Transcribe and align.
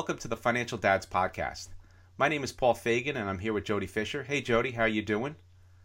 Hello, 0.00 0.06
everyone, 0.06 0.16
and 0.16 0.22
welcome 0.22 0.22
to 0.22 0.28
the 0.28 0.42
Financial 0.42 0.78
Dads 0.78 1.04
Podcast. 1.04 1.68
My 2.16 2.28
name 2.28 2.42
is 2.42 2.52
Paul 2.52 2.72
Fagan, 2.72 3.18
and 3.18 3.28
I'm 3.28 3.38
here 3.40 3.52
with 3.52 3.64
Jody 3.64 3.86
Fisher. 3.86 4.22
Hey, 4.22 4.40
Jody, 4.40 4.70
how 4.70 4.84
are 4.84 4.88
you 4.88 5.02
doing? 5.02 5.36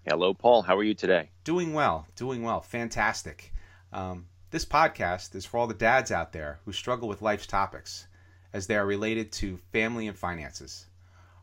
Hello, 0.08 0.34
Paul. 0.34 0.62
How 0.62 0.78
are 0.78 0.84
you 0.86 0.94
today? 0.94 1.32
Doing 1.44 1.74
well, 1.74 2.08
doing 2.16 2.42
well. 2.42 2.62
Fantastic. 2.62 3.52
Um, 3.92 4.28
this 4.52 4.64
podcast 4.64 5.36
is 5.36 5.46
for 5.46 5.58
all 5.58 5.68
the 5.68 5.74
dads 5.74 6.14
out 6.14 6.32
there 6.32 6.60
who 6.64 6.72
struggle 6.72 7.10
with 7.10 7.22
life's 7.22 7.46
topics 7.46 8.08
as 8.54 8.68
they 8.68 8.78
are 8.78 8.86
related 8.86 9.34
to 9.34 9.58
family 9.74 10.08
and 10.08 10.18
finances. 10.18 10.86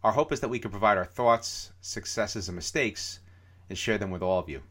Our 0.03 0.13
hope 0.13 0.33
is 0.33 0.41
that 0.41 0.49
we 0.49 0.59
can 0.59 0.71
provide 0.71 0.97
our 0.97 1.05
thoughts, 1.05 1.73
successes, 1.83 2.49
and 2.49 2.57
mistakes 2.57 3.21
and 3.69 3.77
share 3.77 3.99
them 3.99 4.11
with 4.11 4.23
all 4.23 4.39
of 4.39 4.49
you. 4.49 4.63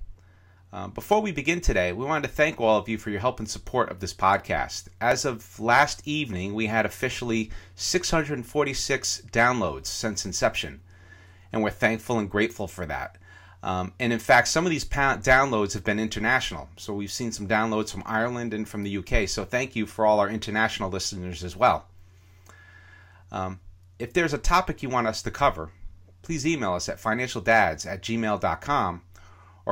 Um, 0.73 0.91
before 0.91 1.21
we 1.21 1.33
begin 1.33 1.59
today, 1.59 1.91
we 1.91 2.05
wanted 2.05 2.29
to 2.29 2.33
thank 2.33 2.61
all 2.61 2.77
of 2.77 2.87
you 2.87 2.97
for 2.97 3.09
your 3.09 3.19
help 3.19 3.39
and 3.39 3.49
support 3.49 3.91
of 3.91 3.99
this 3.99 4.13
podcast. 4.13 4.87
As 5.01 5.25
of 5.25 5.59
last 5.59 6.07
evening, 6.07 6.53
we 6.53 6.67
had 6.67 6.85
officially 6.85 7.51
646 7.75 9.23
downloads 9.33 9.87
since 9.87 10.25
inception, 10.25 10.79
and 11.51 11.61
we're 11.61 11.71
thankful 11.71 12.19
and 12.19 12.29
grateful 12.29 12.67
for 12.67 12.85
that. 12.85 13.17
Um, 13.61 13.93
and 13.99 14.13
in 14.13 14.19
fact, 14.19 14.47
some 14.47 14.65
of 14.65 14.69
these 14.69 14.85
pa- 14.85 15.17
downloads 15.17 15.73
have 15.73 15.83
been 15.83 15.99
international. 15.99 16.69
So 16.77 16.93
we've 16.93 17.11
seen 17.11 17.33
some 17.33 17.49
downloads 17.49 17.91
from 17.91 18.03
Ireland 18.05 18.53
and 18.53 18.67
from 18.67 18.83
the 18.83 18.97
UK. 18.97 19.27
So 19.27 19.43
thank 19.43 19.75
you 19.75 19.85
for 19.85 20.05
all 20.05 20.21
our 20.21 20.29
international 20.29 20.89
listeners 20.89 21.43
as 21.43 21.55
well. 21.55 21.85
Um, 23.29 23.59
if 23.99 24.13
there's 24.13 24.33
a 24.33 24.39
topic 24.39 24.81
you 24.81 24.89
want 24.89 25.07
us 25.07 25.21
to 25.23 25.31
cover, 25.31 25.69
please 26.21 26.47
email 26.47 26.73
us 26.73 26.87
at 26.89 26.97
financialdads 26.97 27.85
at 27.85 28.01
gmail.com 28.01 29.01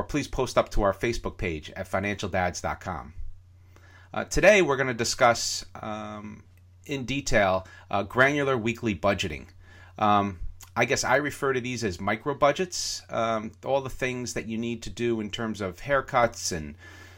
or 0.00 0.02
please 0.02 0.26
post 0.26 0.56
up 0.56 0.70
to 0.70 0.80
our 0.80 0.94
Facebook 0.94 1.36
page 1.36 1.70
at 1.76 1.86
financialdads.com. 1.86 3.12
Uh, 4.14 4.24
today, 4.24 4.62
we're 4.62 4.78
going 4.78 4.86
to 4.86 4.94
discuss 4.94 5.62
um, 5.82 6.42
in 6.86 7.04
detail 7.04 7.66
uh, 7.90 8.02
granular 8.02 8.56
weekly 8.56 8.94
budgeting. 8.94 9.44
Um, 9.98 10.38
I 10.74 10.86
guess 10.86 11.04
I 11.04 11.16
refer 11.16 11.52
to 11.52 11.60
these 11.60 11.84
as 11.84 12.00
micro 12.00 12.32
budgets, 12.32 13.02
um, 13.10 13.52
all 13.62 13.82
the 13.82 13.90
things 13.90 14.32
that 14.32 14.46
you 14.46 14.56
need 14.56 14.82
to 14.84 14.90
do 14.90 15.20
in 15.20 15.28
terms 15.28 15.60
of 15.60 15.82
haircuts 15.82 16.50
and 16.50 16.76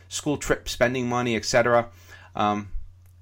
school 0.09 0.37
trip 0.37 0.69
spending 0.69 1.09
money, 1.09 1.37
etc. 1.37 1.89
Um, 2.35 2.71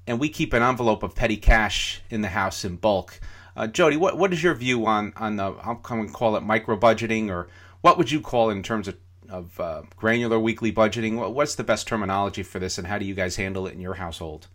and 0.06 0.18
we 0.18 0.30
keep 0.30 0.54
an 0.54 0.62
envelope 0.62 1.02
of 1.02 1.14
petty 1.14 1.36
cash 1.36 2.00
in 2.08 2.22
the 2.22 2.28
house 2.28 2.64
in 2.64 2.76
bulk. 2.76 3.20
Uh, 3.54 3.66
Jody, 3.66 3.98
what, 3.98 4.16
what 4.16 4.32
is 4.32 4.42
your 4.42 4.54
view 4.54 4.86
on, 4.86 5.12
on 5.16 5.36
the, 5.36 5.54
I'll 5.62 5.74
come 5.74 6.00
and 6.00 6.10
call 6.10 6.34
it 6.36 6.42
micro 6.42 6.78
budgeting, 6.78 7.28
or 7.28 7.48
what 7.82 7.98
would 7.98 8.10
you 8.10 8.22
call 8.22 8.48
it 8.48 8.54
in 8.54 8.62
terms 8.62 8.88
of 8.88 8.96
of 9.30 9.58
uh, 9.60 9.82
granular 9.96 10.38
weekly 10.38 10.72
budgeting. 10.72 11.32
What's 11.32 11.54
the 11.54 11.64
best 11.64 11.86
terminology 11.86 12.42
for 12.42 12.58
this, 12.58 12.78
and 12.78 12.86
how 12.86 12.98
do 12.98 13.04
you 13.04 13.14
guys 13.14 13.36
handle 13.36 13.66
it 13.66 13.74
in 13.74 13.80
your 13.80 13.94
household? 13.94 14.48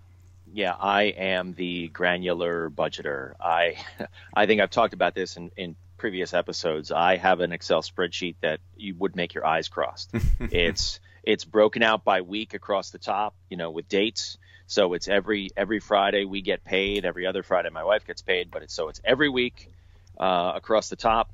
Yeah, 0.54 0.76
I 0.80 1.04
am 1.04 1.54
the 1.54 1.88
granular 1.90 2.70
budgeter. 2.70 3.34
I 3.40 3.76
I 4.34 4.46
think 4.46 4.62
I've 4.62 4.70
talked 4.70 4.94
about 4.94 5.16
this 5.16 5.38
in, 5.38 5.52
in 5.58 5.76
previous 5.98 6.34
episodes. 6.34 6.92
I 6.92 7.18
have 7.18 7.40
an 7.40 7.52
Excel 7.52 7.82
spreadsheet 7.82 8.36
that 8.42 8.60
you 8.76 8.96
would 8.96 9.16
make 9.16 9.34
your 9.34 9.46
eyes 9.46 9.68
crossed. 9.68 10.12
it's 10.40 11.00
it's 11.24 11.44
broken 11.46 11.84
out 11.84 12.04
by 12.04 12.22
week 12.22 12.54
across 12.54 12.92
the 12.92 13.00
top, 13.00 13.36
you 13.50 13.58
know, 13.58 13.72
with 13.72 13.88
dates. 13.90 14.38
So 14.68 14.94
it's 14.94 15.08
every 15.08 15.50
every 15.58 15.80
Friday 15.80 16.26
we 16.26 16.42
get 16.42 16.64
paid. 16.64 17.06
Every 17.06 17.26
other 17.26 17.44
Friday 17.44 17.70
my 17.70 17.84
wife 17.84 18.06
gets 18.06 18.22
paid, 18.22 18.52
but 18.52 18.64
it's 18.64 18.74
so 18.74 18.90
it's 18.90 19.02
every 19.04 19.30
week 19.30 19.72
uh, 20.18 20.54
across 20.56 20.90
the 20.90 20.96
top, 20.96 21.32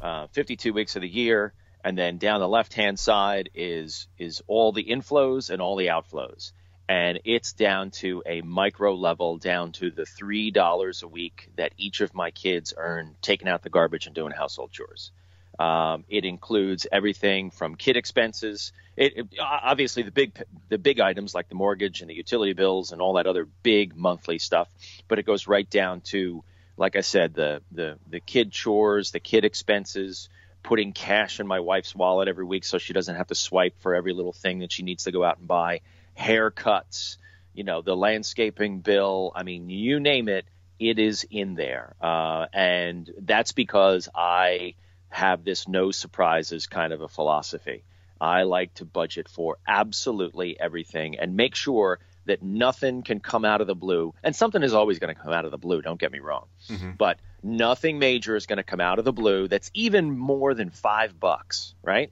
uh, 0.00 0.26
52 0.28 0.72
weeks 0.72 0.96
of 0.96 1.02
the 1.02 1.08
year 1.08 1.52
and 1.84 1.96
then 1.96 2.18
down 2.18 2.40
the 2.40 2.48
left 2.48 2.74
hand 2.74 2.98
side 2.98 3.50
is 3.54 4.08
is 4.18 4.42
all 4.46 4.72
the 4.72 4.84
inflows 4.84 5.50
and 5.50 5.62
all 5.62 5.76
the 5.76 5.88
outflows. 5.88 6.52
And 6.88 7.20
it's 7.24 7.52
down 7.52 7.90
to 8.02 8.22
a 8.24 8.40
micro 8.40 8.94
level 8.94 9.36
down 9.36 9.72
to 9.72 9.90
the 9.90 10.06
three 10.06 10.50
dollars 10.50 11.02
a 11.02 11.08
week 11.08 11.50
that 11.56 11.72
each 11.76 12.00
of 12.00 12.14
my 12.14 12.30
kids 12.30 12.72
earn 12.76 13.14
taking 13.20 13.48
out 13.48 13.62
the 13.62 13.70
garbage 13.70 14.06
and 14.06 14.14
doing 14.14 14.32
household 14.32 14.70
chores. 14.72 15.10
Um, 15.58 16.04
it 16.08 16.24
includes 16.24 16.86
everything 16.90 17.50
from 17.50 17.74
kid 17.74 17.96
expenses. 17.96 18.72
It, 18.96 19.16
it, 19.16 19.26
obviously 19.40 20.02
the 20.02 20.10
big 20.10 20.42
the 20.68 20.78
big 20.78 21.00
items 21.00 21.34
like 21.34 21.48
the 21.48 21.54
mortgage 21.54 22.00
and 22.00 22.08
the 22.08 22.14
utility 22.14 22.52
bills 22.52 22.92
and 22.92 23.00
all 23.00 23.14
that 23.14 23.26
other 23.26 23.46
big 23.62 23.96
monthly 23.96 24.38
stuff 24.38 24.68
but 25.06 25.20
it 25.20 25.26
goes 25.26 25.46
right 25.46 25.70
down 25.70 26.00
to 26.00 26.42
like 26.76 26.96
i 26.96 27.00
said 27.00 27.32
the 27.32 27.62
the 27.70 27.96
the 28.10 28.18
kid 28.18 28.50
chores 28.50 29.12
the 29.12 29.20
kid 29.20 29.44
expenses 29.44 30.28
putting 30.62 30.92
cash 30.92 31.40
in 31.40 31.46
my 31.46 31.60
wife's 31.60 31.94
wallet 31.94 32.28
every 32.28 32.44
week 32.44 32.64
so 32.64 32.78
she 32.78 32.92
doesn't 32.92 33.16
have 33.16 33.28
to 33.28 33.34
swipe 33.34 33.80
for 33.80 33.94
every 33.94 34.12
little 34.12 34.32
thing 34.32 34.60
that 34.60 34.72
she 34.72 34.82
needs 34.82 35.04
to 35.04 35.12
go 35.12 35.24
out 35.24 35.38
and 35.38 35.48
buy. 35.48 35.80
Haircuts, 36.18 37.16
you 37.54 37.64
know, 37.64 37.82
the 37.82 37.96
landscaping 37.96 38.80
bill. 38.80 39.32
I 39.34 39.42
mean, 39.42 39.70
you 39.70 40.00
name 40.00 40.28
it, 40.28 40.44
it 40.78 40.98
is 40.98 41.26
in 41.30 41.54
there. 41.54 41.94
Uh, 42.00 42.46
and 42.52 43.10
that's 43.18 43.52
because 43.52 44.08
I 44.14 44.74
have 45.08 45.44
this 45.44 45.66
no 45.68 45.90
surprises 45.90 46.66
kind 46.66 46.92
of 46.92 47.00
a 47.00 47.08
philosophy. 47.08 47.84
I 48.20 48.42
like 48.42 48.74
to 48.74 48.84
budget 48.84 49.28
for 49.28 49.58
absolutely 49.66 50.58
everything 50.58 51.18
and 51.18 51.36
make 51.36 51.54
sure 51.54 52.00
that 52.26 52.42
nothing 52.42 53.02
can 53.02 53.20
come 53.20 53.44
out 53.44 53.60
of 53.60 53.66
the 53.66 53.74
blue. 53.74 54.12
And 54.22 54.36
something 54.36 54.62
is 54.62 54.74
always 54.74 54.98
going 54.98 55.14
to 55.14 55.20
come 55.20 55.32
out 55.32 55.44
of 55.44 55.50
the 55.50 55.58
blue, 55.58 55.82
don't 55.82 55.98
get 55.98 56.12
me 56.12 56.18
wrong. 56.18 56.46
Mm-hmm. 56.68 56.92
But 56.98 57.18
nothing 57.42 57.98
major 57.98 58.36
is 58.36 58.46
going 58.46 58.56
to 58.58 58.62
come 58.62 58.80
out 58.80 58.98
of 58.98 59.04
the 59.04 59.12
blue 59.12 59.48
that's 59.48 59.70
even 59.74 60.16
more 60.16 60.54
than 60.54 60.70
five 60.70 61.18
bucks, 61.18 61.74
right? 61.82 62.10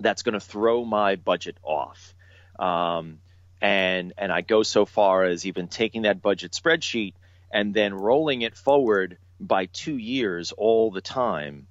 That's 0.00 0.22
going 0.22 0.34
to 0.34 0.40
throw 0.40 0.84
my 0.84 1.16
budget 1.16 1.56
off. 1.62 2.14
Um, 2.58 3.18
and 3.60 4.12
and 4.16 4.30
I 4.30 4.42
go 4.42 4.62
so 4.62 4.86
far 4.86 5.24
as 5.24 5.46
even 5.46 5.68
taking 5.68 6.02
that 6.02 6.22
budget 6.22 6.52
spreadsheet 6.52 7.14
and 7.50 7.74
then 7.74 7.94
rolling 7.94 8.42
it 8.42 8.56
forward 8.56 9.18
by 9.40 9.66
two 9.66 9.96
years 9.96 10.52
all 10.52 10.90
the 10.90 11.00
time. 11.00 11.66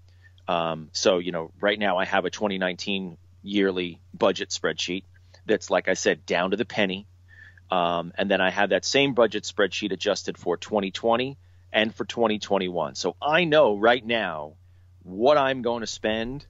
Um, 0.47 0.89
so 0.91 1.19
you 1.19 1.31
know, 1.31 1.51
right 1.59 1.79
now 1.79 1.97
I 1.97 2.05
have 2.05 2.25
a 2.25 2.29
2019 2.29 3.17
yearly 3.43 4.01
budget 4.13 4.49
spreadsheet 4.49 5.03
that's 5.45 5.69
like 5.69 5.87
I 5.87 5.93
said 5.93 6.25
down 6.25 6.51
to 6.51 6.57
the 6.57 6.65
penny. 6.65 7.07
Um, 7.69 8.13
and 8.17 8.31
then 8.31 8.39
I 8.39 8.49
have 8.49 8.69
that 8.69 8.85
same 8.85 9.13
budget 9.13 9.43
spreadsheet 9.43 9.91
adjusted 9.91 10.37
for 10.37 10.55
2020 10.57 11.37
and 11.71 11.93
for 11.93 12.05
2021. 12.05 12.95
So 12.95 13.15
I 13.21 13.43
know 13.43 13.77
right 13.77 14.05
now 14.05 14.53
what 15.03 15.37
I'm 15.37 15.61
going 15.61 15.81
to 15.81 15.87
spend 15.87 16.45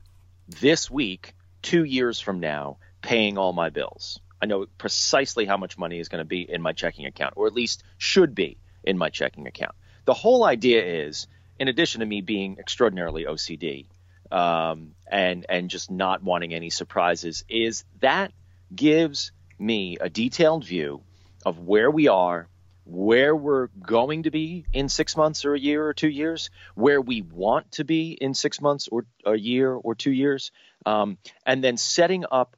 this 0.47 0.89
week, 0.89 1.33
two 1.61 1.83
years 1.83 2.19
from 2.19 2.39
now, 2.39 2.77
paying 3.01 3.37
all 3.37 3.53
my 3.53 3.69
bills. 3.69 4.19
I 4.41 4.45
know 4.45 4.65
precisely 4.77 5.45
how 5.45 5.57
much 5.57 5.77
money 5.77 5.99
is 5.99 6.09
going 6.09 6.19
to 6.19 6.25
be 6.25 6.41
in 6.41 6.61
my 6.61 6.73
checking 6.73 7.05
account, 7.05 7.33
or 7.37 7.47
at 7.47 7.53
least 7.53 7.83
should 7.97 8.35
be 8.35 8.57
in 8.83 8.97
my 8.97 9.09
checking 9.09 9.47
account. 9.47 9.75
The 10.05 10.13
whole 10.13 10.43
idea 10.43 10.83
is, 11.05 11.27
in 11.59 11.67
addition 11.67 11.99
to 11.99 12.05
me 12.05 12.21
being 12.21 12.57
extraordinarily 12.59 13.25
OCD 13.25 13.87
um, 14.31 14.93
and 15.09 15.45
and 15.49 15.69
just 15.69 15.89
not 15.89 16.23
wanting 16.23 16.53
any 16.53 16.69
surprises, 16.69 17.43
is 17.49 17.83
that 17.99 18.31
gives 18.73 19.31
me 19.59 19.97
a 19.99 20.09
detailed 20.09 20.65
view 20.65 21.01
of 21.45 21.59
where 21.59 21.89
we 21.89 22.07
are, 22.07 22.47
where 22.87 23.35
we're 23.35 23.67
going 23.67 24.23
to 24.23 24.31
be 24.31 24.65
in 24.73 24.89
six 24.89 25.17
months 25.17 25.45
or 25.45 25.53
a 25.53 25.59
year 25.59 25.85
or 25.85 25.93
two 25.93 26.09
years, 26.09 26.49
where 26.75 27.01
we 27.01 27.21
want 27.21 27.71
to 27.73 27.83
be 27.83 28.11
in 28.11 28.33
six 28.33 28.61
months 28.61 28.87
or 28.87 29.05
a 29.25 29.35
year 29.35 29.73
or 29.73 29.93
two 29.93 30.11
years, 30.11 30.51
um, 30.85 31.17
and 31.45 31.63
then 31.63 31.77
setting 31.77 32.25
up 32.31 32.55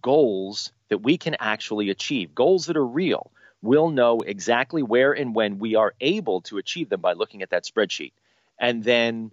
goals 0.00 0.72
that 0.88 0.98
we 0.98 1.16
can 1.16 1.36
actually 1.38 1.90
achieve, 1.90 2.34
goals 2.34 2.66
that 2.66 2.76
are 2.76 2.86
real. 2.86 3.30
We'll 3.62 3.90
know 3.90 4.20
exactly 4.20 4.82
where 4.82 5.12
and 5.12 5.34
when 5.34 5.58
we 5.58 5.74
are 5.76 5.94
able 6.00 6.40
to 6.42 6.58
achieve 6.58 6.88
them 6.88 7.00
by 7.00 7.12
looking 7.12 7.42
at 7.42 7.50
that 7.50 7.64
spreadsheet. 7.64 8.12
And 8.58 8.82
then 8.82 9.30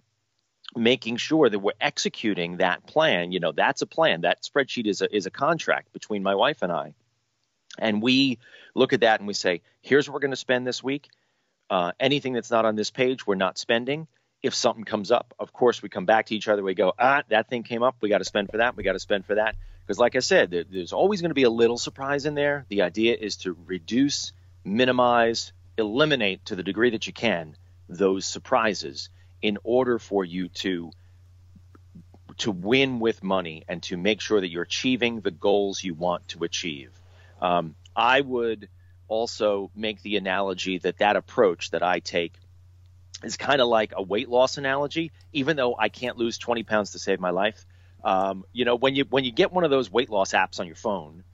making 0.76 1.16
sure 1.16 1.48
that 1.48 1.58
we're 1.58 1.72
executing 1.80 2.58
that 2.58 2.86
plan. 2.86 3.32
You 3.32 3.40
know, 3.40 3.52
that's 3.52 3.82
a 3.82 3.86
plan. 3.86 4.22
That 4.22 4.42
spreadsheet 4.42 4.86
is 4.86 5.00
a, 5.00 5.14
is 5.14 5.26
a 5.26 5.30
contract 5.30 5.92
between 5.92 6.22
my 6.22 6.34
wife 6.34 6.62
and 6.62 6.70
I. 6.70 6.94
And 7.78 8.02
we 8.02 8.38
look 8.74 8.92
at 8.92 9.00
that 9.00 9.20
and 9.20 9.26
we 9.26 9.34
say, 9.34 9.62
here's 9.82 10.08
what 10.08 10.14
we're 10.14 10.20
going 10.20 10.30
to 10.32 10.36
spend 10.36 10.66
this 10.66 10.82
week. 10.82 11.08
Uh, 11.70 11.92
anything 12.00 12.32
that's 12.32 12.50
not 12.50 12.64
on 12.64 12.76
this 12.76 12.90
page, 12.90 13.26
we're 13.26 13.34
not 13.34 13.58
spending. 13.58 14.06
If 14.42 14.54
something 14.54 14.84
comes 14.84 15.10
up, 15.10 15.34
of 15.38 15.52
course, 15.52 15.82
we 15.82 15.88
come 15.88 16.06
back 16.06 16.26
to 16.26 16.34
each 16.34 16.48
other. 16.48 16.62
We 16.62 16.74
go, 16.74 16.92
ah, 16.98 17.22
that 17.28 17.48
thing 17.48 17.62
came 17.62 17.82
up. 17.82 17.96
We 18.00 18.08
got 18.08 18.18
to 18.18 18.24
spend 18.24 18.50
for 18.50 18.58
that. 18.58 18.76
We 18.76 18.84
got 18.84 18.92
to 18.92 19.00
spend 19.00 19.26
for 19.26 19.34
that. 19.34 19.56
Because, 19.80 19.98
like 19.98 20.16
I 20.16 20.20
said, 20.20 20.50
there, 20.50 20.64
there's 20.68 20.92
always 20.92 21.20
going 21.20 21.30
to 21.30 21.34
be 21.34 21.44
a 21.44 21.50
little 21.50 21.78
surprise 21.78 22.26
in 22.26 22.34
there. 22.34 22.66
The 22.68 22.82
idea 22.82 23.16
is 23.18 23.36
to 23.38 23.56
reduce, 23.66 24.32
minimize, 24.64 25.52
eliminate 25.76 26.44
to 26.46 26.56
the 26.56 26.62
degree 26.62 26.90
that 26.90 27.06
you 27.06 27.12
can 27.12 27.56
those 27.88 28.26
surprises 28.26 29.08
in 29.40 29.58
order 29.64 29.98
for 29.98 30.24
you 30.24 30.48
to 30.48 30.90
to 32.36 32.50
win 32.52 33.00
with 33.00 33.22
money 33.24 33.64
and 33.66 33.82
to 33.82 33.96
make 33.96 34.20
sure 34.20 34.40
that 34.40 34.48
you're 34.48 34.62
achieving 34.62 35.20
the 35.20 35.30
goals 35.30 35.82
you 35.82 35.94
want 35.94 36.28
to 36.28 36.44
achieve. 36.44 36.92
Um, 37.40 37.74
I 37.94 38.20
would 38.20 38.68
also 39.06 39.70
make 39.74 40.02
the 40.02 40.16
analogy 40.16 40.78
that 40.78 40.98
that 40.98 41.16
approach 41.16 41.70
that 41.70 41.82
I 41.82 42.00
take 42.00 42.34
is 43.22 43.36
kind 43.36 43.60
of 43.60 43.68
like 43.68 43.92
a 43.96 44.02
weight 44.02 44.28
loss 44.28 44.58
analogy. 44.58 45.12
Even 45.32 45.56
though 45.56 45.76
I 45.76 45.88
can't 45.88 46.16
lose 46.16 46.38
20 46.38 46.62
pounds 46.62 46.92
to 46.92 46.98
save 46.98 47.20
my 47.20 47.30
life, 47.30 47.64
um, 48.04 48.44
you 48.52 48.64
know, 48.64 48.76
when 48.76 48.94
you 48.94 49.04
when 49.08 49.24
you 49.24 49.32
get 49.32 49.52
one 49.52 49.64
of 49.64 49.70
those 49.70 49.90
weight 49.90 50.10
loss 50.10 50.32
apps 50.32 50.60
on 50.60 50.66
your 50.66 50.76
phone, 50.76 51.24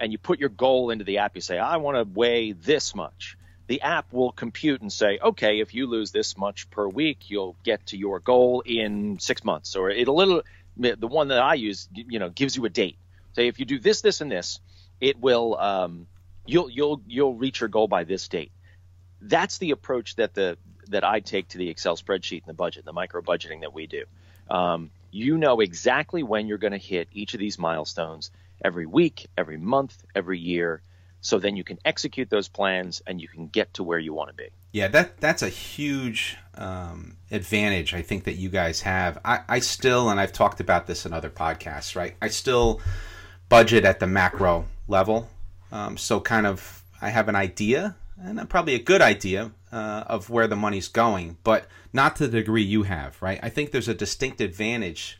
and 0.00 0.12
you 0.12 0.18
put 0.18 0.40
your 0.40 0.48
goal 0.48 0.90
into 0.90 1.04
the 1.04 1.18
app, 1.18 1.34
you 1.34 1.42
say, 1.42 1.58
I 1.58 1.76
want 1.76 1.96
to 1.96 2.04
weigh 2.18 2.52
this 2.52 2.94
much. 2.94 3.36
the 3.70 3.82
app 3.82 4.12
will 4.12 4.32
compute 4.32 4.80
and 4.80 4.92
say, 4.92 5.20
okay, 5.22 5.60
if 5.60 5.74
you 5.74 5.86
lose 5.86 6.10
this 6.10 6.36
much 6.36 6.68
per 6.70 6.88
week, 6.88 7.30
you'll 7.30 7.54
get 7.62 7.86
to 7.86 7.96
your 7.96 8.18
goal 8.18 8.64
in 8.66 9.20
six 9.20 9.44
months. 9.44 9.76
Or 9.76 9.90
it 9.90 10.08
a 10.08 10.12
little, 10.12 10.42
the 10.76 11.06
one 11.06 11.28
that 11.28 11.38
I 11.38 11.54
use, 11.54 11.88
you 11.94 12.18
know, 12.18 12.30
gives 12.30 12.56
you 12.56 12.64
a 12.64 12.68
date. 12.68 12.98
Say 13.34 13.46
if 13.46 13.60
you 13.60 13.66
do 13.66 13.78
this, 13.78 14.00
this, 14.00 14.20
and 14.20 14.28
this, 14.28 14.58
it 15.00 15.20
will, 15.20 15.56
um, 15.58 16.06
you'll 16.46 16.70
you'll 16.70 17.00
you'll 17.06 17.34
reach 17.34 17.60
your 17.60 17.68
goal 17.68 17.88
by 17.88 18.04
this 18.04 18.28
date. 18.28 18.52
That's 19.20 19.58
the 19.58 19.70
approach 19.70 20.16
that 20.16 20.34
the 20.34 20.58
that 20.88 21.04
I 21.04 21.20
take 21.20 21.48
to 21.48 21.58
the 21.58 21.68
Excel 21.68 21.96
spreadsheet 21.96 22.42
and 22.42 22.48
the 22.48 22.54
budget, 22.54 22.84
the 22.84 22.92
micro 22.92 23.22
budgeting 23.22 23.60
that 23.60 23.72
we 23.72 23.86
do. 23.86 24.04
Um, 24.50 24.90
you 25.10 25.38
know 25.38 25.60
exactly 25.60 26.22
when 26.22 26.46
you're 26.46 26.58
going 26.58 26.72
to 26.72 26.78
hit 26.78 27.08
each 27.12 27.34
of 27.34 27.40
these 27.40 27.58
milestones 27.58 28.30
every 28.64 28.86
week, 28.86 29.28
every 29.36 29.56
month, 29.56 30.04
every 30.14 30.38
year. 30.38 30.82
So 31.20 31.38
then 31.38 31.56
you 31.56 31.64
can 31.64 31.78
execute 31.84 32.30
those 32.30 32.48
plans 32.48 33.02
and 33.06 33.20
you 33.20 33.28
can 33.28 33.48
get 33.48 33.74
to 33.74 33.82
where 33.82 33.98
you 33.98 34.14
want 34.14 34.30
to 34.30 34.34
be. 34.34 34.48
Yeah, 34.72 34.88
that 34.88 35.18
that's 35.18 35.42
a 35.42 35.48
huge 35.48 36.36
um, 36.54 37.16
advantage 37.30 37.92
I 37.92 38.02
think 38.02 38.24
that 38.24 38.36
you 38.36 38.48
guys 38.48 38.80
have. 38.82 39.18
I, 39.24 39.40
I 39.48 39.58
still, 39.58 40.08
and 40.08 40.18
I've 40.18 40.32
talked 40.32 40.60
about 40.60 40.86
this 40.86 41.04
in 41.04 41.12
other 41.12 41.30
podcasts, 41.30 41.94
right? 41.94 42.16
I 42.22 42.28
still 42.28 42.80
budget 43.50 43.84
at 43.84 44.00
the 44.00 44.06
macro 44.06 44.66
level. 44.88 45.28
Um, 45.70 45.98
so 45.98 46.20
kind 46.20 46.46
of 46.46 46.82
I 47.02 47.10
have 47.10 47.28
an 47.28 47.36
idea 47.36 47.96
and 48.22 48.48
probably 48.48 48.74
a 48.74 48.82
good 48.82 49.02
idea 49.02 49.50
uh, 49.72 50.04
of 50.06 50.30
where 50.30 50.46
the 50.46 50.56
money's 50.56 50.88
going, 50.88 51.36
but 51.42 51.66
not 51.92 52.16
to 52.16 52.28
the 52.28 52.38
degree 52.38 52.62
you 52.62 52.84
have, 52.84 53.20
right? 53.20 53.40
I 53.42 53.48
think 53.48 53.70
there's 53.70 53.88
a 53.88 53.94
distinct 53.94 54.40
advantage 54.40 55.18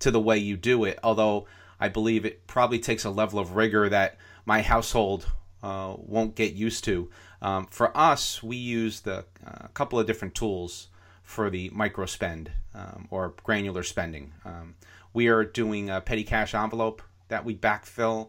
to 0.00 0.10
the 0.10 0.20
way 0.20 0.38
you 0.38 0.56
do 0.56 0.84
it, 0.84 0.98
although 1.02 1.46
I 1.78 1.88
believe 1.88 2.24
it 2.24 2.46
probably 2.46 2.78
takes 2.78 3.04
a 3.04 3.10
level 3.10 3.38
of 3.38 3.56
rigor 3.56 3.88
that 3.88 4.16
my 4.44 4.62
household 4.62 5.26
uh, 5.62 5.94
won't 5.96 6.34
get 6.34 6.54
used 6.54 6.84
to. 6.84 7.10
Um, 7.42 7.66
for 7.70 7.96
us, 7.96 8.42
we 8.42 8.56
use 8.56 9.00
the 9.00 9.24
uh, 9.46 9.68
couple 9.74 9.98
of 9.98 10.06
different 10.06 10.34
tools 10.34 10.88
for 11.22 11.48
the 11.50 11.70
micro 11.72 12.06
spend 12.06 12.50
um, 12.74 13.06
or 13.10 13.34
granular 13.44 13.82
spending. 13.82 14.32
Um, 14.44 14.74
we 15.12 15.28
are 15.28 15.44
doing 15.44 15.88
a 15.88 16.00
petty 16.00 16.24
cash 16.24 16.54
envelope 16.54 17.02
that 17.30 17.44
we 17.44 17.56
backfill, 17.56 18.28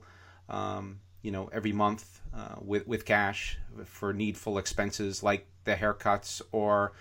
um, 0.49 1.01
you 1.21 1.31
know, 1.31 1.49
every 1.51 1.73
month 1.73 2.21
uh, 2.33 2.55
with 2.59 2.87
with 2.87 3.05
cash 3.05 3.57
for 3.85 4.13
needful 4.13 4.57
expenses 4.57 5.21
like 5.21 5.45
the 5.65 5.75
haircuts 5.75 6.41
or 6.51 6.93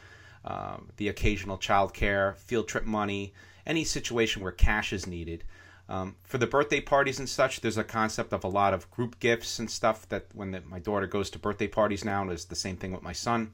um, 0.44 0.90
the 0.96 1.08
occasional 1.08 1.56
child 1.56 1.94
care, 1.94 2.34
field 2.38 2.68
trip 2.68 2.84
money, 2.84 3.32
any 3.66 3.84
situation 3.84 4.42
where 4.42 4.52
cash 4.52 4.92
is 4.92 5.06
needed. 5.06 5.44
Um, 5.88 6.16
for 6.22 6.38
the 6.38 6.46
birthday 6.46 6.80
parties 6.80 7.18
and 7.18 7.28
such, 7.28 7.60
there's 7.60 7.76
a 7.76 7.84
concept 7.84 8.32
of 8.32 8.44
a 8.44 8.48
lot 8.48 8.72
of 8.72 8.90
group 8.90 9.18
gifts 9.18 9.58
and 9.58 9.68
stuff 9.68 10.08
that 10.08 10.26
when 10.32 10.52
the, 10.52 10.60
my 10.60 10.78
daughter 10.78 11.06
goes 11.06 11.30
to 11.30 11.38
birthday 11.38 11.66
parties 11.66 12.04
now, 12.04 12.22
and 12.22 12.30
it's 12.30 12.44
the 12.44 12.54
same 12.54 12.76
thing 12.76 12.92
with 12.92 13.02
my 13.02 13.12
son. 13.12 13.52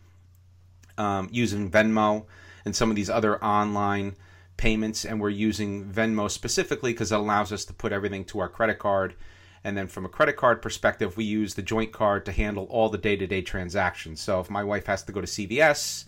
Um, 0.99 1.29
using 1.31 1.71
Venmo 1.71 2.25
and 2.65 2.75
some 2.75 2.91
of 2.91 2.97
these 2.97 3.11
other 3.11 3.43
online 3.45 4.17
payments, 4.57 5.05
and 5.05 5.21
we're 5.21 5.31
using 5.31 5.85
Venmo 5.85 6.31
specifically 6.31 6.93
because 6.93 7.13
it 7.13 7.19
allows 7.19 7.53
us 7.53 7.65
to 7.67 7.73
put 7.73 7.93
everything 7.93 8.25
to 8.27 8.41
our 8.41 8.49
credit 8.49 8.79
card. 8.79 9.15
And 9.65 9.77
then 9.77 9.89
from 9.89 10.05
a 10.05 10.09
credit 10.09 10.37
card 10.37 10.63
perspective, 10.63 11.17
we 11.17 11.25
use 11.25 11.55
the 11.55 11.63
joint 11.63 11.93
card 11.93 12.25
to 12.27 12.33
handle 12.33 12.65
all 12.65 12.89
the 12.89 12.99
day 12.99 13.17
to 13.17 13.27
day 13.27 13.43
transactions. 13.43 14.21
So 14.21 14.41
if 14.41 14.49
my 14.49 14.63
wife 14.63 14.87
has 14.87 15.03
to 15.05 15.13
go 15.13 15.21
to 15.21 15.27
CVS 15.27 16.05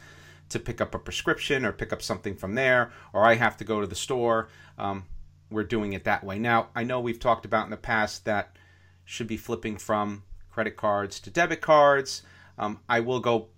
to 0.50 0.58
pick 0.58 0.80
up 0.80 0.94
a 0.94 0.98
prescription 0.98 1.64
or 1.64 1.72
pick 1.72 1.92
up 1.92 2.00
something 2.00 2.36
from 2.36 2.54
there, 2.54 2.92
or 3.12 3.24
I 3.24 3.34
have 3.34 3.56
to 3.58 3.64
go 3.64 3.80
to 3.80 3.86
the 3.86 3.94
store, 3.94 4.48
um, 4.78 5.04
we're 5.50 5.64
doing 5.64 5.92
it 5.92 6.04
that 6.04 6.24
way. 6.24 6.38
Now, 6.38 6.68
I 6.74 6.84
know 6.84 7.00
we've 7.00 7.18
talked 7.18 7.44
about 7.44 7.64
in 7.64 7.70
the 7.70 7.76
past 7.76 8.24
that 8.26 8.56
should 9.04 9.26
be 9.26 9.36
flipping 9.36 9.76
from 9.76 10.22
credit 10.50 10.76
cards 10.76 11.20
to 11.20 11.30
debit 11.30 11.60
cards. 11.60 12.22
Um, 12.58 12.80
I 12.88 13.00
will 13.00 13.20
go 13.20 13.48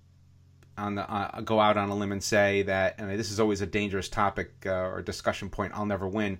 on 0.80 0.94
the 0.94 1.10
uh, 1.10 1.40
go 1.42 1.60
out 1.60 1.76
on 1.76 1.90
a 1.90 1.94
limb 1.94 2.12
and 2.12 2.22
say 2.22 2.62
that, 2.62 2.96
and 2.98 3.10
this 3.10 3.30
is 3.30 3.38
always 3.38 3.60
a 3.60 3.66
dangerous 3.66 4.08
topic 4.08 4.52
uh, 4.66 4.70
or 4.70 5.02
discussion 5.02 5.50
point. 5.50 5.72
I'll 5.74 5.86
never 5.86 6.08
win. 6.08 6.38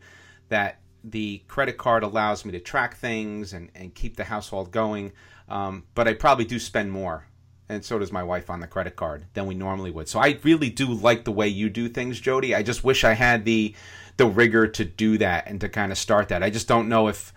That 0.48 0.80
the 1.04 1.42
credit 1.46 1.78
card 1.78 2.02
allows 2.02 2.44
me 2.44 2.52
to 2.52 2.60
track 2.60 2.96
things 2.96 3.52
and, 3.52 3.70
and 3.74 3.94
keep 3.94 4.16
the 4.16 4.24
household 4.24 4.70
going, 4.72 5.12
um, 5.48 5.84
but 5.94 6.08
I 6.08 6.14
probably 6.14 6.44
do 6.44 6.58
spend 6.58 6.90
more, 6.90 7.26
and 7.68 7.84
so 7.84 7.98
does 7.98 8.10
my 8.10 8.22
wife 8.22 8.50
on 8.50 8.60
the 8.60 8.66
credit 8.66 8.96
card 8.96 9.26
than 9.34 9.46
we 9.46 9.54
normally 9.54 9.90
would. 9.90 10.08
So 10.08 10.18
I 10.18 10.38
really 10.42 10.70
do 10.70 10.92
like 10.92 11.24
the 11.24 11.32
way 11.32 11.48
you 11.48 11.70
do 11.70 11.88
things, 11.88 12.18
Jody. 12.20 12.54
I 12.54 12.62
just 12.62 12.82
wish 12.82 13.04
I 13.04 13.12
had 13.12 13.44
the 13.44 13.74
the 14.16 14.26
rigor 14.26 14.66
to 14.66 14.84
do 14.84 15.18
that 15.18 15.46
and 15.46 15.60
to 15.60 15.68
kind 15.68 15.92
of 15.92 15.98
start 15.98 16.28
that. 16.28 16.42
I 16.42 16.50
just 16.50 16.68
don't 16.68 16.88
know 16.88 17.08
if 17.08 17.32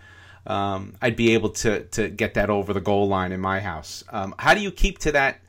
um, 0.46 0.96
I'd 1.00 1.16
be 1.16 1.34
able 1.34 1.50
to 1.50 1.84
to 1.84 2.08
get 2.08 2.34
that 2.34 2.50
over 2.50 2.72
the 2.72 2.80
goal 2.80 3.08
line 3.08 3.32
in 3.32 3.40
my 3.40 3.60
house. 3.60 4.04
Um, 4.10 4.34
how 4.38 4.54
do 4.54 4.60
you 4.60 4.70
keep 4.70 4.98
to 5.00 5.12
that 5.12 5.40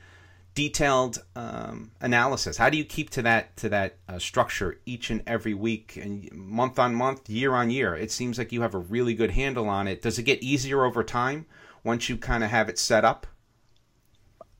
detailed 0.55 1.23
um, 1.35 1.91
analysis? 2.01 2.57
How 2.57 2.69
do 2.69 2.77
you 2.77 2.85
keep 2.85 3.09
to 3.11 3.21
that 3.21 3.55
to 3.57 3.69
that 3.69 3.97
uh, 4.09 4.17
structure 4.17 4.79
each 4.85 5.09
and 5.09 5.21
every 5.27 5.53
week 5.53 5.97
and 5.97 6.31
month 6.31 6.79
on 6.79 6.95
month, 6.95 7.29
year 7.29 7.53
on 7.53 7.69
year? 7.69 7.95
It 7.95 8.11
seems 8.11 8.37
like 8.37 8.51
you 8.51 8.61
have 8.61 8.73
a 8.73 8.79
really 8.79 9.13
good 9.13 9.31
handle 9.31 9.69
on 9.69 9.87
it. 9.87 10.01
Does 10.01 10.17
it 10.17 10.23
get 10.23 10.41
easier 10.41 10.83
over 10.83 11.03
time 11.03 11.45
once 11.83 12.09
you 12.09 12.17
kind 12.17 12.43
of 12.43 12.49
have 12.49 12.69
it 12.69 12.79
set 12.79 13.05
up? 13.05 13.27